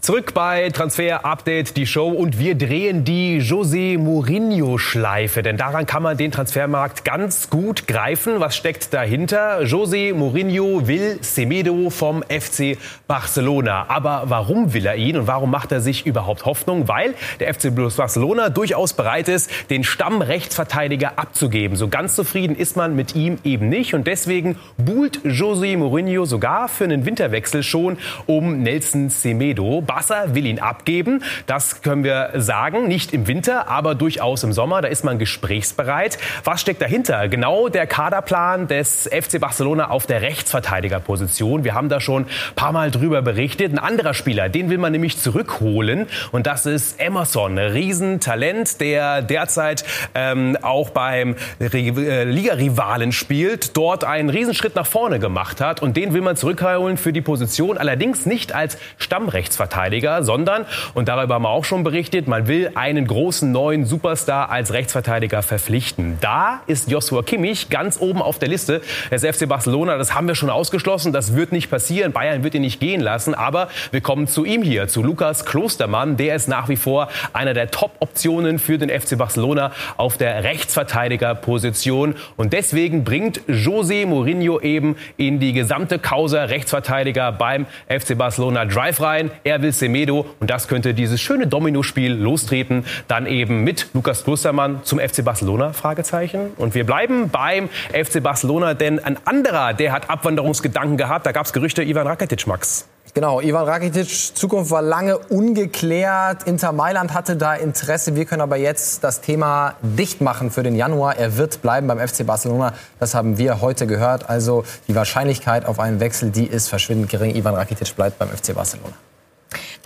Zurück 0.08 0.32
bei 0.32 0.70
Transfer 0.70 1.26
Update, 1.26 1.76
die 1.76 1.86
Show 1.86 2.08
und 2.08 2.38
wir 2.38 2.54
drehen 2.54 3.04
die 3.04 3.42
José 3.42 3.98
Mourinho 3.98 4.78
Schleife, 4.78 5.42
denn 5.42 5.58
daran 5.58 5.84
kann 5.84 6.02
man 6.02 6.16
den 6.16 6.32
Transfermarkt 6.32 7.04
ganz 7.04 7.50
gut 7.50 7.86
greifen. 7.86 8.40
Was 8.40 8.56
steckt 8.56 8.94
dahinter? 8.94 9.64
José 9.64 10.14
Mourinho 10.14 10.88
will 10.88 11.18
Semedo 11.20 11.90
vom 11.90 12.22
FC 12.22 12.78
Barcelona. 13.06 13.84
Aber 13.90 14.22
warum 14.28 14.72
will 14.72 14.86
er 14.86 14.96
ihn 14.96 15.18
und 15.18 15.26
warum 15.26 15.50
macht 15.50 15.72
er 15.72 15.82
sich 15.82 16.06
überhaupt 16.06 16.46
Hoffnung? 16.46 16.88
Weil 16.88 17.14
der 17.38 17.52
FC 17.52 17.68
Barcelona 17.74 18.48
durchaus 18.48 18.94
bereit 18.94 19.28
ist, 19.28 19.50
den 19.68 19.84
Stammrechtsverteidiger 19.84 21.18
abzugeben. 21.18 21.76
So 21.76 21.88
ganz 21.88 22.14
zufrieden 22.14 22.56
ist 22.56 22.78
man 22.78 22.96
mit 22.96 23.14
ihm 23.14 23.36
eben 23.44 23.68
nicht 23.68 23.92
und 23.92 24.06
deswegen 24.06 24.56
buhlt 24.78 25.20
José 25.26 25.76
Mourinho 25.76 26.24
sogar 26.24 26.68
für 26.68 26.84
einen 26.84 27.04
Winterwechsel 27.04 27.62
schon 27.62 27.98
um 28.24 28.62
Nelson 28.62 29.10
Semedo. 29.10 29.82
Wasser, 29.98 30.34
will 30.34 30.46
ihn 30.46 30.61
abgeben. 30.61 31.24
Das 31.46 31.82
können 31.82 32.04
wir 32.04 32.30
sagen. 32.34 32.87
Nicht 32.87 33.12
im 33.12 33.26
Winter, 33.26 33.66
aber 33.66 33.96
durchaus 33.96 34.44
im 34.44 34.52
Sommer. 34.52 34.80
Da 34.80 34.87
ist 34.87 35.04
man 35.04 35.18
gesprächsbereit. 35.18 36.18
Was 36.44 36.61
steckt 36.61 36.80
dahinter? 36.80 37.26
Genau 37.28 37.68
der 37.68 37.88
Kaderplan 37.88 38.68
des 38.68 39.11
FC 39.12 39.40
Barcelona 39.40 39.90
auf 39.90 40.06
der 40.06 40.22
Rechtsverteidigerposition. 40.22 41.64
Wir 41.64 41.74
haben 41.74 41.88
da 41.88 42.00
schon 42.00 42.22
ein 42.26 42.54
paar 42.54 42.70
Mal 42.70 42.92
drüber 42.92 43.22
berichtet. 43.22 43.72
Ein 43.72 43.80
anderer 43.80 44.14
Spieler, 44.14 44.48
den 44.48 44.70
will 44.70 44.78
man 44.78 44.92
nämlich 44.92 45.18
zurückholen. 45.18 46.06
Und 46.30 46.46
das 46.46 46.64
ist 46.64 47.00
Emerson. 47.00 47.58
Riesentalent, 47.58 48.80
der 48.80 49.22
derzeit 49.22 49.84
ähm, 50.14 50.56
auch 50.62 50.90
beim 50.90 51.34
äh, 51.61 52.24
Liga-Rivalen 52.24 53.11
spielt. 53.11 53.76
Dort 53.76 54.04
einen 54.04 54.30
Riesenschritt 54.30 54.76
nach 54.76 54.87
vorne 54.87 55.18
gemacht 55.18 55.61
hat. 55.61 55.82
Und 55.82 55.96
den 55.96 56.14
will 56.14 56.20
man 56.20 56.37
zurückholen 56.37 56.96
für 56.98 57.12
die 57.12 57.20
Position. 57.20 57.76
Allerdings 57.78 58.26
nicht 58.26 58.54
als 58.54 58.78
Stammrechtsverteidiger 58.98 59.88
Rechtsverteidiger, 59.88 60.22
sondern, 60.22 60.66
und 60.94 61.09
darüber 61.09 61.35
haben 61.35 61.42
wir 61.42 61.51
auch 61.51 61.64
schon 61.64 61.85
berichtet, 61.85 62.29
man 62.29 62.46
will 62.46 62.70
einen 62.74 63.07
großen 63.07 63.51
neuen 63.51 63.85
Superstar 63.85 64.51
als 64.51 64.72
Rechtsverteidiger 64.72 65.42
verpflichten. 65.42 66.18
Da 66.20 66.61
ist 66.66 66.90
Joshua 66.90 67.22
Kimmich 67.22 67.70
ganz 67.70 68.01
oben 68.01 68.22
auf 68.22 68.38
der 68.38 68.48
Liste 68.48 68.81
des 69.11 69.24
FC 69.24 69.48
Barcelona. 69.48 69.96
Das 69.96 70.14
haben 70.14 70.29
wir 70.29 70.35
schon 70.35 70.51
ausgeschlossen. 70.51 71.12
Das 71.12 71.35
wird 71.35 71.53
nicht 71.53 71.70
passieren. 71.70 72.12
Bayern 72.12 72.44
wird 72.44 72.55
ihn 72.55 72.62
nicht 72.62 72.81
gehen 72.81 73.01
lassen. 73.01 73.35
Aber 73.35 73.68
wir 73.90 74.01
kommen 74.01 74.27
zu 74.27 74.44
ihm 74.44 74.62
hier, 74.62 74.88
zu 74.88 75.03
Lukas 75.03 75.44
Klostermann. 75.44 76.16
Der 76.16 76.35
ist 76.37 76.48
nach 76.48 76.68
wie 76.68 76.77
vor 76.77 77.09
einer 77.33 77.55
der 77.55 77.70
Top-Optionen 77.70 78.59
für 78.59 78.79
den 78.79 78.88
FC 78.90 79.16
Barcelona 79.16 79.72
auf 79.96 80.16
der 80.16 80.44
Rechtsverteidigerposition. 80.44 82.14
Und 82.37 82.53
deswegen 82.53 83.05
bringt 83.05 83.40
José 83.48 84.07
Mourinho 84.07 84.61
eben 84.61 84.96
in 85.16 85.40
die 85.40 85.53
gesamte 85.53 85.98
Causa 85.98 86.44
Rechtsverteidiger 86.44 87.33
beim 87.33 87.66
FC 87.88 88.16
Barcelona 88.16 88.64
Drive 88.64 89.01
rein. 89.01 89.31
Er 89.44 89.62
will 89.62 89.67
Semedo 89.72 90.26
und 90.40 90.50
das 90.50 90.68
könnte 90.68 90.94
dieses 90.94 91.20
schöne 91.20 91.46
Domino-Spiel 91.46 92.12
lostreten. 92.12 92.85
Dann 93.09 93.26
eben 93.26 93.64
mit 93.64 93.88
Lukas 93.94 94.24
Klostermann 94.24 94.81
zum 94.85 94.98
FC 94.98 95.24
Barcelona? 95.24 95.72
Fragezeichen. 95.72 96.50
Und 96.57 96.74
wir 96.74 96.85
bleiben 96.85 97.31
beim 97.31 97.68
FC 97.92 98.22
Barcelona, 98.22 98.74
denn 98.74 98.98
ein 98.98 99.18
anderer, 99.24 99.74
der 99.74 99.92
hat 99.92 100.11
Abwanderungsgedanken 100.11 100.96
gehabt. 100.96 101.26
Da 101.26 101.33
gab 101.33 101.46
es 101.46 101.52
Gerüchte, 101.52 101.83
Ivan 101.83 102.07
Rakitic, 102.07 102.46
Max. 102.46 102.87
Genau, 103.14 103.40
Ivan 103.40 103.64
Rakitic 103.64 104.37
Zukunft 104.37 104.70
war 104.70 104.83
lange 104.83 105.18
ungeklärt. 105.18 106.44
Inter 106.44 106.72
Mailand 106.72 107.14
hatte 107.14 107.37
da 107.37 107.54
Interesse. 107.54 108.14
Wir 108.14 108.26
können 108.26 108.42
aber 108.42 108.57
jetzt 108.57 109.02
das 109.02 109.20
Thema 109.20 109.74
dicht 109.83 110.20
machen 110.20 110.50
für 110.50 110.62
den 110.62 110.76
Januar. 110.76 111.16
Er 111.16 111.37
wird 111.37 111.62
bleiben 111.62 111.87
beim 111.87 111.98
FC 111.98 112.26
Barcelona. 112.26 112.74
Das 113.00 113.14
haben 113.14 113.38
wir 113.38 113.61
heute 113.61 113.87
gehört. 113.87 114.28
Also 114.28 114.64
die 114.87 114.94
Wahrscheinlichkeit 114.94 115.66
auf 115.66 115.81
einen 115.81 116.00
Wechsel, 116.00 116.31
die 116.31 116.46
ist 116.46 116.68
verschwindend 116.68 117.11
gering. 117.11 117.35
Ivan 117.35 117.54
Rakitic 117.54 117.96
bleibt 117.96 118.18
beim 118.18 118.28
FC 118.28 118.54
Barcelona. 118.54 118.94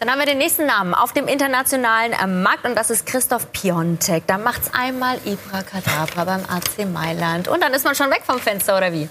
Dann 0.03 0.11
haben 0.11 0.19
wir 0.19 0.27
den 0.27 0.39
nächsten 0.39 0.67
Namen 0.67 0.95
auf 0.95 1.13
dem 1.13 1.29
internationalen 1.29 2.13
äh, 2.13 2.27
Markt 2.27 2.65
und 2.65 2.75
das 2.75 2.91
ist 2.91 3.07
Christoph 3.07 3.53
Piontek. 3.53 4.27
Da 4.27 4.37
macht's 4.37 4.69
einmal 4.73 5.17
Ibra 5.25 5.63
Kadabra 5.63 6.25
beim 6.25 6.41
AC 6.41 6.93
Mailand 6.93 7.47
und 7.47 7.63
dann 7.63 7.73
ist 7.73 7.85
man 7.85 7.95
schon 7.95 8.11
weg 8.11 8.23
vom 8.27 8.41
Fenster 8.41 8.77
oder 8.77 8.93
wie? 8.93 9.09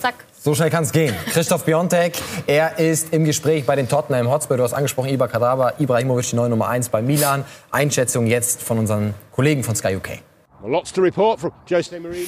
Zack. 0.00 0.14
So 0.40 0.54
schnell 0.54 0.70
kann 0.70 0.84
es 0.84 0.92
gehen. 0.92 1.16
Christoph 1.32 1.64
Piontek, 1.64 2.16
er 2.46 2.78
ist 2.78 3.12
im 3.12 3.24
Gespräch 3.24 3.66
bei 3.66 3.74
den 3.74 3.88
Tottenham 3.88 4.30
Hotspur. 4.30 4.56
Du 4.56 4.62
hast 4.62 4.72
angesprochen, 4.72 5.08
Ibra 5.08 5.26
Kadabra, 5.26 5.72
Ibrahimovic, 5.80 6.30
die 6.30 6.36
neue 6.36 6.50
Nummer 6.50 6.68
1 6.68 6.90
bei 6.90 7.02
Milan. 7.02 7.44
Einschätzung 7.72 8.28
jetzt 8.28 8.62
von 8.62 8.78
unseren 8.78 9.14
Kollegen 9.32 9.64
von 9.64 9.74
Sky 9.74 9.96
UK. 9.96 10.20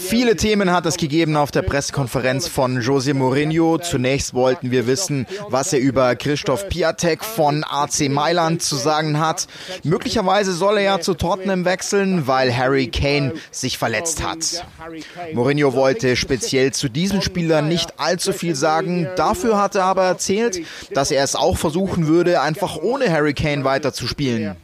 Viele 0.09 0.37
Themen 0.37 0.71
hat 0.71 0.85
es 0.85 0.99
gegeben 0.99 1.37
auf 1.37 1.51
der 1.51 1.63
Pressekonferenz 1.63 2.49
von 2.49 2.83
José 2.83 3.15
Mourinho. 3.15 3.79
Zunächst 3.79 4.35
wollten 4.35 4.71
wir 4.71 4.87
wissen, 4.87 5.27
was 5.49 5.73
er 5.73 5.79
über 5.79 6.15
Christoph 6.17 6.69
Piatek 6.69 7.25
von 7.25 7.65
AC 7.65 8.11
Mailand 8.11 8.63
zu 8.63 8.77
sagen 8.77 9.19
hat. 9.19 9.47
Möglicherweise 9.85 10.53
soll 10.53 10.77
er 10.77 10.83
ja 10.83 11.01
zu 11.01 11.15
Tottenham 11.15 11.65
wechseln, 11.65 12.27
weil 12.27 12.55
Harry 12.55 12.89
Kane 12.89 13.33
sich 13.51 13.79
verletzt 13.79 14.23
hat. 14.23 14.67
Mourinho 15.33 15.73
wollte 15.73 16.15
speziell 16.15 16.73
zu 16.73 16.91
diesem 16.91 17.23
Spieler 17.23 17.63
nicht 17.63 17.99
allzu 17.99 18.35
viel 18.35 18.55
sagen. 18.55 19.09
Dafür 19.17 19.59
hat 19.59 19.77
er 19.77 19.85
aber 19.85 20.05
erzählt, 20.05 20.61
dass 20.93 21.11
er 21.11 21.25
es 21.25 21.37
auch 21.37 21.57
versuchen 21.57 22.07
würde, 22.07 22.43
einfach 22.43 22.77
ohne 22.77 23.11
Harry 23.11 23.33
Kane 23.33 23.65
weiterzuspielen. 23.65 24.57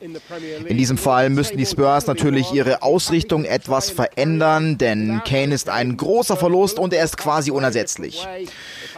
In 0.00 0.76
diesem 0.76 0.98
Fall 0.98 1.30
müssten 1.30 1.58
die 1.58 1.66
Spurs 1.66 2.06
natürlich 2.06 2.52
ihre 2.52 2.82
Ausrichtung 2.82 3.44
etwas 3.44 3.90
verändern, 3.90 4.78
denn 4.78 5.20
Kane 5.26 5.54
ist 5.54 5.68
ein 5.68 5.96
großer 5.96 6.36
Verlust 6.36 6.78
und 6.78 6.92
er 6.92 7.04
ist 7.04 7.16
quasi 7.16 7.50
unersetzlich. 7.50 8.26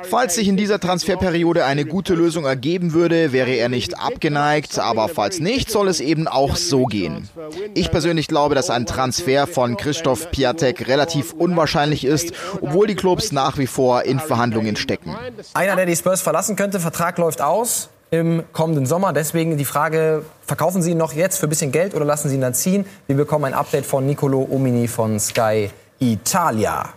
Falls 0.03 0.35
sich 0.35 0.49
in 0.49 0.57
dieser 0.57 0.81
Transferperiode 0.81 1.65
eine 1.65 1.85
gute 1.85 2.15
Lösung 2.15 2.45
ergeben 2.45 2.93
würde, 2.93 3.33
wäre 3.33 3.53
er 3.53 3.69
nicht 3.69 3.99
abgeneigt, 3.99 4.79
aber 4.79 5.09
falls 5.09 5.41
nicht, 5.41 5.71
soll 5.71 5.89
es 5.89 6.01
eben 6.01 6.29
auch 6.29 6.57
so 6.57 6.85
gehen. 6.85 7.29
Ich 7.75 7.91
persönlich 7.91 8.29
glaube, 8.29 8.55
dass 8.55 8.71
ein 8.71 8.87
Transfer 8.87 9.47
von 9.47 9.77
Christoph 9.77 10.31
Piatek 10.31 10.89
relativ 10.89 11.33
unwahrscheinlich 11.33 12.05
ist, 12.05 12.33
obwohl 12.61 12.87
die 12.87 12.95
Clubs 12.97 13.33
nach 13.33 13.59
wie 13.59 13.67
vor 13.67 14.05
in 14.05 14.21
Verhandlungen 14.21 14.77
stecken. 14.77 15.17
Einer, 15.55 15.77
der 15.77 15.87
die 15.87 15.97
Spurs 15.97 16.23
verlassen 16.23 16.57
könnte, 16.57 16.81
Vertrag 16.81 17.19
läuft 17.19 17.41
aus 17.41 17.91
im 18.11 18.45
kommenden 18.53 18.87
Sommer. 18.87 19.13
Deswegen 19.13 19.57
die 19.57 19.65
Frage, 19.65 20.25
verkaufen 20.47 20.83
Sie 20.83 20.93
ihn 20.93 20.99
noch 20.99 21.13
jetzt 21.13 21.39
für 21.39 21.47
ein 21.47 21.51
bisschen 21.51 21.73
Geld 21.73 21.95
oder 21.95 22.05
lassen 22.05 22.29
Sie 22.29 22.37
ihn 22.37 22.41
dann 22.41 22.55
ziehen? 22.55 22.87
Wir 23.07 23.17
bekommen 23.17 23.45
ein 23.47 23.55
Update 23.55 23.87
von 23.87 24.07
Nicolo 24.07 24.47
Omini 24.51 24.89
von 24.89 25.21
Sky 25.21 25.71
Italia. 25.99 26.91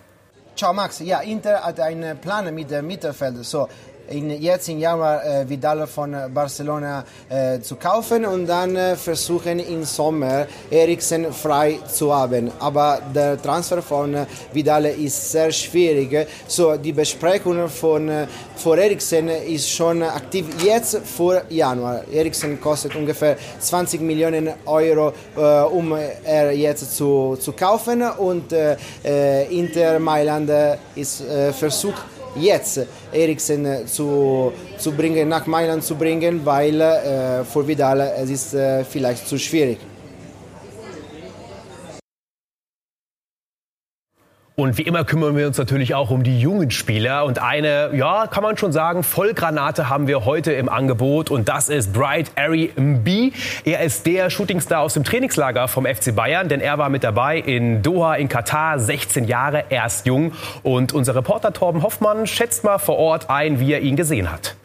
Ciao 0.55 0.73
Max, 0.73 0.99
ja, 0.99 1.21
Inter 1.21 1.63
hat 1.63 1.79
einen 1.79 2.17
Plan 2.19 2.53
mit 2.53 2.69
dem 2.69 2.85
Mittelfeld. 2.85 3.43
So, 3.43 3.67
in, 4.11 4.29
jetzt 4.41 4.69
im 4.69 4.79
Januar 4.79 5.23
äh, 5.23 5.49
Vidal 5.49 5.87
von 5.87 6.15
Barcelona 6.33 7.03
äh, 7.29 7.59
zu 7.59 7.75
kaufen 7.75 8.25
und 8.25 8.47
dann 8.47 8.75
äh, 8.75 8.95
versuchen 8.95 9.59
im 9.59 9.83
Sommer 9.83 10.47
Eriksen 10.69 11.31
frei 11.33 11.79
zu 11.91 12.13
haben. 12.13 12.51
Aber 12.59 12.99
der 13.13 13.41
Transfer 13.41 13.81
von 13.81 14.15
Vidal 14.53 14.85
ist 14.85 15.31
sehr 15.31 15.51
schwierig. 15.51 16.27
So 16.47 16.75
die 16.77 16.93
Besprechung 16.93 17.67
von, 17.69 18.27
von 18.55 18.77
Eriksen 18.77 19.29
ist 19.29 19.69
schon 19.69 20.03
aktiv 20.03 20.45
jetzt 20.63 20.97
vor 20.97 21.41
Januar. 21.49 22.03
Eriksen 22.11 22.59
kostet 22.59 22.95
ungefähr 22.95 23.37
20 23.59 24.01
Millionen 24.01 24.49
Euro, 24.65 25.13
äh, 25.35 25.61
um 25.63 25.95
er 26.23 26.51
jetzt 26.51 26.95
zu, 26.95 27.37
zu 27.39 27.53
kaufen 27.53 28.01
und 28.17 28.53
äh, 28.53 29.45
Inter 29.49 29.99
Mailand 29.99 30.49
ist 30.95 31.21
äh, 31.21 31.51
versucht 31.53 32.20
jetzt 32.35 32.81
Eriksen 33.11 33.87
zu, 33.87 34.51
zu 34.77 34.91
bringen, 34.91 35.27
nach 35.27 35.45
Mailand 35.45 35.83
zu 35.83 35.95
bringen, 35.95 36.41
weil 36.43 36.79
äh, 36.81 37.43
für 37.43 37.67
Vidal 37.67 38.01
es 38.21 38.29
ist 38.29 38.53
äh, 38.53 38.83
vielleicht 38.83 39.27
zu 39.27 39.37
schwierig. 39.37 39.79
Und 44.57 44.77
wie 44.77 44.81
immer 44.81 45.05
kümmern 45.05 45.37
wir 45.37 45.47
uns 45.47 45.57
natürlich 45.57 45.95
auch 45.95 46.09
um 46.11 46.23
die 46.23 46.39
jungen 46.39 46.71
Spieler. 46.71 47.23
Und 47.23 47.39
eine, 47.39 47.95
ja, 47.95 48.27
kann 48.27 48.43
man 48.43 48.57
schon 48.57 48.73
sagen, 48.73 49.01
Vollgranate 49.01 49.87
haben 49.89 50.07
wir 50.07 50.25
heute 50.25 50.51
im 50.51 50.67
Angebot. 50.67 51.31
Und 51.31 51.47
das 51.47 51.69
ist 51.69 51.93
Bright 51.93 52.31
Ari 52.35 52.71
Mb. 52.75 53.31
Er 53.63 53.79
ist 53.81 54.05
der 54.05 54.29
Shootingstar 54.29 54.81
aus 54.81 54.93
dem 54.93 55.05
Trainingslager 55.05 55.69
vom 55.69 55.85
FC 55.85 56.13
Bayern, 56.13 56.49
denn 56.49 56.59
er 56.59 56.77
war 56.77 56.89
mit 56.89 57.05
dabei 57.05 57.37
in 57.37 57.81
Doha 57.81 58.15
in 58.15 58.27
Katar, 58.27 58.77
16 58.77 59.23
Jahre, 59.23 59.63
erst 59.69 60.05
jung. 60.05 60.33
Und 60.63 60.91
unser 60.91 61.15
Reporter 61.15 61.53
Torben 61.53 61.81
Hoffmann 61.81 62.27
schätzt 62.27 62.65
mal 62.65 62.77
vor 62.77 62.97
Ort 62.97 63.29
ein, 63.29 63.61
wie 63.61 63.71
er 63.71 63.79
ihn 63.79 63.95
gesehen 63.95 64.31
hat. 64.31 64.55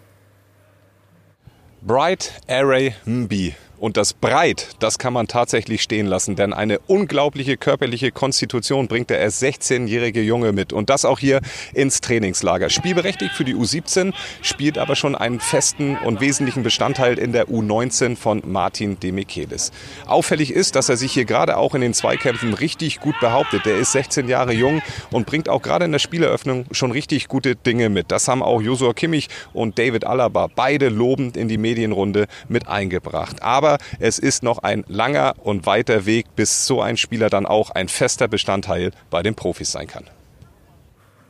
Bright 1.81 2.33
Array 2.49 2.95
Mb. 3.07 3.55
Und 3.79 3.97
das 3.97 4.15
Breit, 4.15 4.71
das 4.79 4.99
kann 4.99 5.13
man 5.13 5.27
tatsächlich 5.27 5.83
stehen 5.83 6.07
lassen, 6.07 6.35
denn 6.35 6.53
eine 6.55 6.79
unglaubliche 6.87 7.57
körperliche 7.59 8.11
Konstitution 8.11 8.89
bringt 8.89 9.11
der 9.11 9.19
erst 9.19 9.43
16-jährige 9.43 10.23
Junge 10.23 10.53
mit. 10.53 10.73
Und 10.73 10.89
das 10.89 11.05
auch 11.05 11.19
hier 11.19 11.41
ins 11.75 12.01
Trainingslager. 12.01 12.71
Spielberechtigt 12.71 13.33
für 13.33 13.45
die 13.45 13.55
U17, 13.55 14.15
spielt 14.41 14.79
aber 14.79 14.97
schon 14.97 15.15
einen 15.15 15.41
festen 15.41 15.97
und 15.99 16.21
wesentlichen 16.21 16.63
Bestandteil 16.63 17.19
in 17.19 17.33
der 17.33 17.49
U19 17.49 18.17
von 18.17 18.43
Martin 18.47 18.99
Demichelis. 18.99 19.73
Auffällig 20.07 20.53
ist, 20.53 20.75
dass 20.75 20.89
er 20.89 20.97
sich 20.97 21.13
hier 21.13 21.27
gerade 21.27 21.57
auch 21.59 21.75
in 21.75 21.83
den 21.83 21.93
Zweikämpfen 21.93 22.55
richtig 22.55 23.01
gut 23.01 23.19
behauptet. 23.21 23.67
Der 23.67 23.77
ist 23.77 23.93
16 23.93 24.29
Jahre 24.29 24.53
jung 24.53 24.81
und 25.11 25.27
bringt 25.27 25.49
auch 25.49 25.61
gerade 25.61 25.85
in 25.85 25.93
der 25.93 25.99
Spieleröffnung 25.99 26.65
schon 26.71 26.93
richtig 26.93 27.29
gute 27.29 27.57
Dinge 27.57 27.91
mit. 27.91 28.11
Das 28.11 28.27
haben 28.29 28.43
auch 28.43 28.63
Josua 28.63 28.95
Kimmich 28.95 29.29
und 29.53 29.79
David 29.79 30.07
Alaba 30.07 30.49
beide 30.55 30.89
lobend 30.89 31.37
in 31.37 31.49
die 31.49 31.59
Medienrunde 31.59 32.27
mit 32.49 32.69
eingebracht. 32.69 33.43
Aber 33.43 33.66
aber 33.67 33.79
es 33.99 34.19
ist 34.19 34.43
noch 34.43 34.59
ein 34.59 34.85
langer 34.89 35.35
und 35.43 35.67
weiter 35.67 36.07
Weg, 36.07 36.27
bis 36.37 36.67
so 36.67 36.81
ein 36.81 36.97
Spieler 36.97 37.31
dann 37.31 37.47
auch 37.47 37.71
ein 37.71 37.89
fester 37.89 38.29
Bestandteil 38.29 38.93
bei 39.11 39.23
den 39.23 39.35
Profis 39.35 39.73
sein 39.73 39.89
kann. 39.89 40.05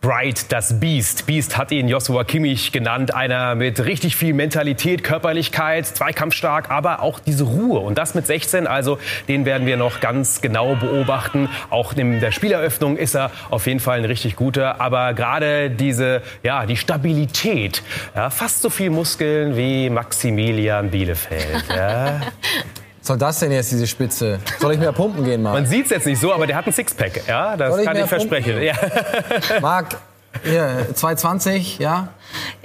Bright, 0.07 0.53
das 0.53 0.79
Beast. 0.79 1.27
Beast 1.27 1.59
hat 1.59 1.73
ihn 1.73 1.89
Joshua 1.89 2.23
Kimmich 2.23 2.71
genannt. 2.71 3.13
Einer 3.13 3.57
mit 3.57 3.85
richtig 3.85 4.15
viel 4.15 4.35
Mentalität, 4.35 5.03
Körperlichkeit, 5.03 5.85
zweikampfstark, 5.85 6.71
aber 6.71 7.03
auch 7.03 7.19
diese 7.19 7.43
Ruhe. 7.43 7.81
Und 7.81 7.99
das 7.99 8.15
mit 8.15 8.25
16, 8.25 8.69
also 8.69 9.01
den 9.27 9.45
werden 9.45 9.67
wir 9.67 9.77
noch 9.77 9.99
ganz 9.99 10.41
genau 10.41 10.77
beobachten. 10.77 11.49
Auch 11.71 11.93
in 11.95 12.21
der 12.21 12.31
Spieleröffnung 12.31 12.97
ist 12.97 13.17
er 13.17 13.33
auf 13.51 13.67
jeden 13.67 13.81
Fall 13.81 13.99
ein 13.99 14.05
richtig 14.05 14.37
guter. 14.37 14.81
Aber 14.81 15.13
gerade 15.13 15.71
diese, 15.71 16.23
ja, 16.45 16.67
die 16.67 16.77
Stabilität, 16.77 17.83
ja, 18.15 18.31
fast 18.31 18.63
so 18.63 18.71
viel 18.71 18.91
Muskeln 18.91 19.57
wie 19.57 19.91
Maximilian 19.91 20.89
Bielefeld. 20.89 21.65
Ja. 21.69 22.21
Was 23.07 23.09
soll 23.11 23.19
das 23.19 23.39
denn 23.39 23.53
jetzt, 23.53 23.71
diese 23.71 23.87
Spitze? 23.87 24.41
Soll 24.59 24.73
ich 24.73 24.81
mehr 24.81 24.91
pumpen 24.91 25.23
gehen, 25.23 25.41
Marc? 25.41 25.55
Man 25.55 25.67
sieht 25.67 25.85
es 25.85 25.93
jetzt 25.93 26.07
nicht 26.07 26.21
so, 26.21 26.35
aber 26.35 26.45
der 26.45 26.57
hat 26.57 26.67
ein 26.67 26.73
Sixpack. 26.73 27.25
Ja, 27.29 27.57
das 27.57 27.85
kann 27.85 27.97
ich 27.97 28.07
versprechen. 28.07 28.61
Ja. 28.61 28.75
Marc, 29.61 29.97
hier, 30.43 30.89
220, 30.93 31.79
ja? 31.79 32.09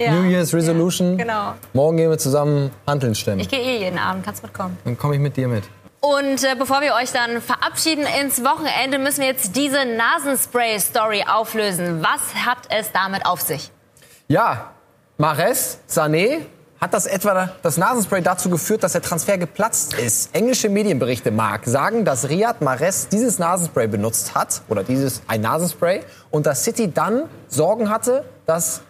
ja? 0.00 0.10
New 0.10 0.28
Year's 0.28 0.52
Resolution. 0.52 1.16
Genau. 1.16 1.54
Morgen 1.72 1.96
gehen 1.96 2.10
wir 2.10 2.18
zusammen 2.18 2.72
Hanteln 2.88 3.14
stemmen. 3.14 3.38
Ich 3.38 3.50
gehe 3.50 3.60
eh 3.60 3.84
jeden 3.84 4.00
Abend, 4.00 4.24
kannst 4.24 4.42
mitkommen. 4.42 4.76
Dann 4.84 4.98
komme 4.98 5.14
ich 5.14 5.20
mit 5.20 5.36
dir 5.36 5.46
mit. 5.46 5.62
Und 6.00 6.42
äh, 6.42 6.56
bevor 6.58 6.80
wir 6.80 6.94
euch 6.94 7.12
dann 7.12 7.40
verabschieden 7.40 8.04
ins 8.20 8.42
Wochenende, 8.42 8.98
müssen 8.98 9.20
wir 9.20 9.28
jetzt 9.28 9.54
diese 9.54 9.84
Nasenspray-Story 9.84 11.24
auflösen. 11.32 12.02
Was 12.02 12.34
hat 12.44 12.58
es 12.68 12.90
damit 12.90 13.26
auf 13.26 13.42
sich? 13.42 13.70
Ja, 14.26 14.72
Mares, 15.18 15.78
Sané 15.88 16.40
Hat 16.82 16.94
das 16.94 17.06
etwa 17.06 17.48
das 17.62 17.76
Nasenspray 17.76 18.22
dazu 18.22 18.50
geführt, 18.50 18.82
dass 18.82 18.90
der 18.90 19.02
Transfer 19.02 19.38
geplatzt 19.38 19.94
ist? 19.94 20.34
Englische 20.34 20.68
Medienberichte, 20.68 21.30
Marc, 21.30 21.64
sagen, 21.66 22.04
dass 22.04 22.28
Riyad 22.28 22.60
Mahrez 22.60 23.06
dieses 23.06 23.38
Nasenspray 23.38 23.86
benutzt 23.86 24.34
hat, 24.34 24.62
oder 24.68 24.82
dieses, 24.82 25.22
ein 25.28 25.42
Nasenspray, 25.42 26.00
und 26.32 26.44
dass 26.44 26.64
City 26.64 26.92
dann 26.92 27.28
Sorgen 27.46 27.88
hatte, 27.88 28.24
dass 28.46 28.80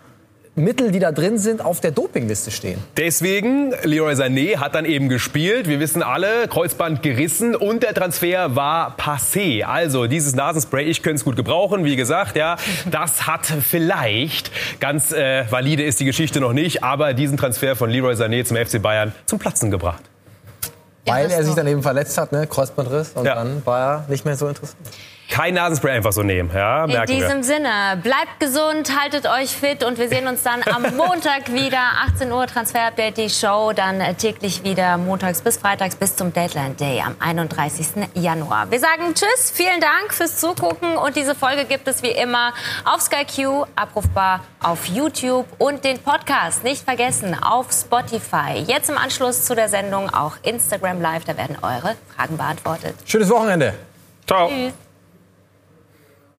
Mittel, 0.54 0.90
die 0.92 0.98
da 0.98 1.12
drin 1.12 1.38
sind, 1.38 1.64
auf 1.64 1.80
der 1.80 1.92
Dopingliste 1.92 2.50
stehen. 2.50 2.78
Deswegen, 2.98 3.72
Leroy 3.84 4.12
Sané 4.12 4.58
hat 4.58 4.74
dann 4.74 4.84
eben 4.84 5.08
gespielt. 5.08 5.66
Wir 5.66 5.80
wissen 5.80 6.02
alle, 6.02 6.46
Kreuzband 6.46 7.02
gerissen 7.02 7.56
und 7.56 7.82
der 7.82 7.94
Transfer 7.94 8.54
war 8.54 8.94
passé. 8.98 9.62
Also 9.62 10.06
dieses 10.06 10.34
Nasenspray, 10.34 10.84
ich 10.84 11.02
könnte 11.02 11.16
es 11.16 11.24
gut 11.24 11.36
gebrauchen. 11.36 11.86
Wie 11.86 11.96
gesagt, 11.96 12.36
ja, 12.36 12.56
das 12.90 13.26
hat 13.26 13.46
vielleicht, 13.46 14.50
ganz 14.78 15.10
äh, 15.12 15.50
valide 15.50 15.84
ist 15.84 16.00
die 16.00 16.04
Geschichte 16.04 16.38
noch 16.38 16.52
nicht, 16.52 16.84
aber 16.84 17.14
diesen 17.14 17.38
Transfer 17.38 17.74
von 17.74 17.88
Leroy 17.88 18.12
Sané 18.12 18.44
zum 18.44 18.58
FC 18.58 18.82
Bayern 18.82 19.14
zum 19.24 19.38
Platzen 19.38 19.70
gebracht. 19.70 20.02
Weil 21.06 21.30
er 21.30 21.44
sich 21.44 21.54
dann 21.54 21.66
eben 21.66 21.82
verletzt 21.82 22.18
hat, 22.18 22.30
ne? 22.30 22.46
Kreuzbandriss, 22.46 23.12
und 23.14 23.24
ja. 23.24 23.34
dann 23.34 23.64
war 23.64 23.80
er 23.80 24.04
nicht 24.08 24.26
mehr 24.26 24.36
so 24.36 24.48
interessant. 24.48 24.78
Kein 25.32 25.54
Nasenspray 25.54 25.92
einfach 25.92 26.12
so 26.12 26.22
nehmen. 26.22 26.50
Ja, 26.54 26.84
In 26.84 27.06
diesem 27.06 27.38
wir. 27.38 27.42
Sinne, 27.42 27.98
bleibt 28.02 28.38
gesund, 28.38 28.92
haltet 29.00 29.26
euch 29.26 29.48
fit 29.48 29.82
und 29.82 29.98
wir 29.98 30.10
sehen 30.10 30.28
uns 30.28 30.42
dann 30.42 30.62
am 30.62 30.82
Montag 30.96 31.50
wieder. 31.50 31.78
18 32.12 32.30
Uhr 32.30 32.46
Transfer 32.46 32.88
Update, 32.88 33.16
die 33.16 33.30
Show. 33.30 33.72
Dann 33.74 34.02
äh, 34.02 34.12
täglich 34.12 34.62
wieder 34.62 34.98
montags 34.98 35.40
bis 35.40 35.56
freitags 35.56 35.96
bis 35.96 36.16
zum 36.16 36.34
Deadline 36.34 36.76
Day 36.76 37.00
am 37.00 37.16
31. 37.18 37.86
Januar. 38.12 38.70
Wir 38.70 38.78
sagen 38.78 39.14
Tschüss, 39.14 39.50
vielen 39.50 39.80
Dank 39.80 40.12
fürs 40.12 40.38
Zugucken 40.38 40.98
und 40.98 41.16
diese 41.16 41.34
Folge 41.34 41.64
gibt 41.64 41.88
es 41.88 42.02
wie 42.02 42.10
immer 42.10 42.52
auf 42.84 43.00
Sky 43.00 43.24
Q, 43.24 43.64
abrufbar 43.74 44.40
auf 44.62 44.84
YouTube 44.84 45.46
und 45.56 45.82
den 45.82 45.98
Podcast 45.98 46.62
nicht 46.62 46.84
vergessen 46.84 47.34
auf 47.42 47.72
Spotify. 47.72 48.58
Jetzt 48.66 48.90
im 48.90 48.98
Anschluss 48.98 49.46
zu 49.46 49.54
der 49.54 49.70
Sendung 49.70 50.10
auch 50.12 50.34
Instagram 50.42 51.00
Live, 51.00 51.24
da 51.24 51.38
werden 51.38 51.56
eure 51.62 51.96
Fragen 52.14 52.36
beantwortet. 52.36 52.96
Schönes 53.06 53.30
Wochenende. 53.30 53.72
Ciao. 54.26 54.48
Tschüss. 54.48 54.91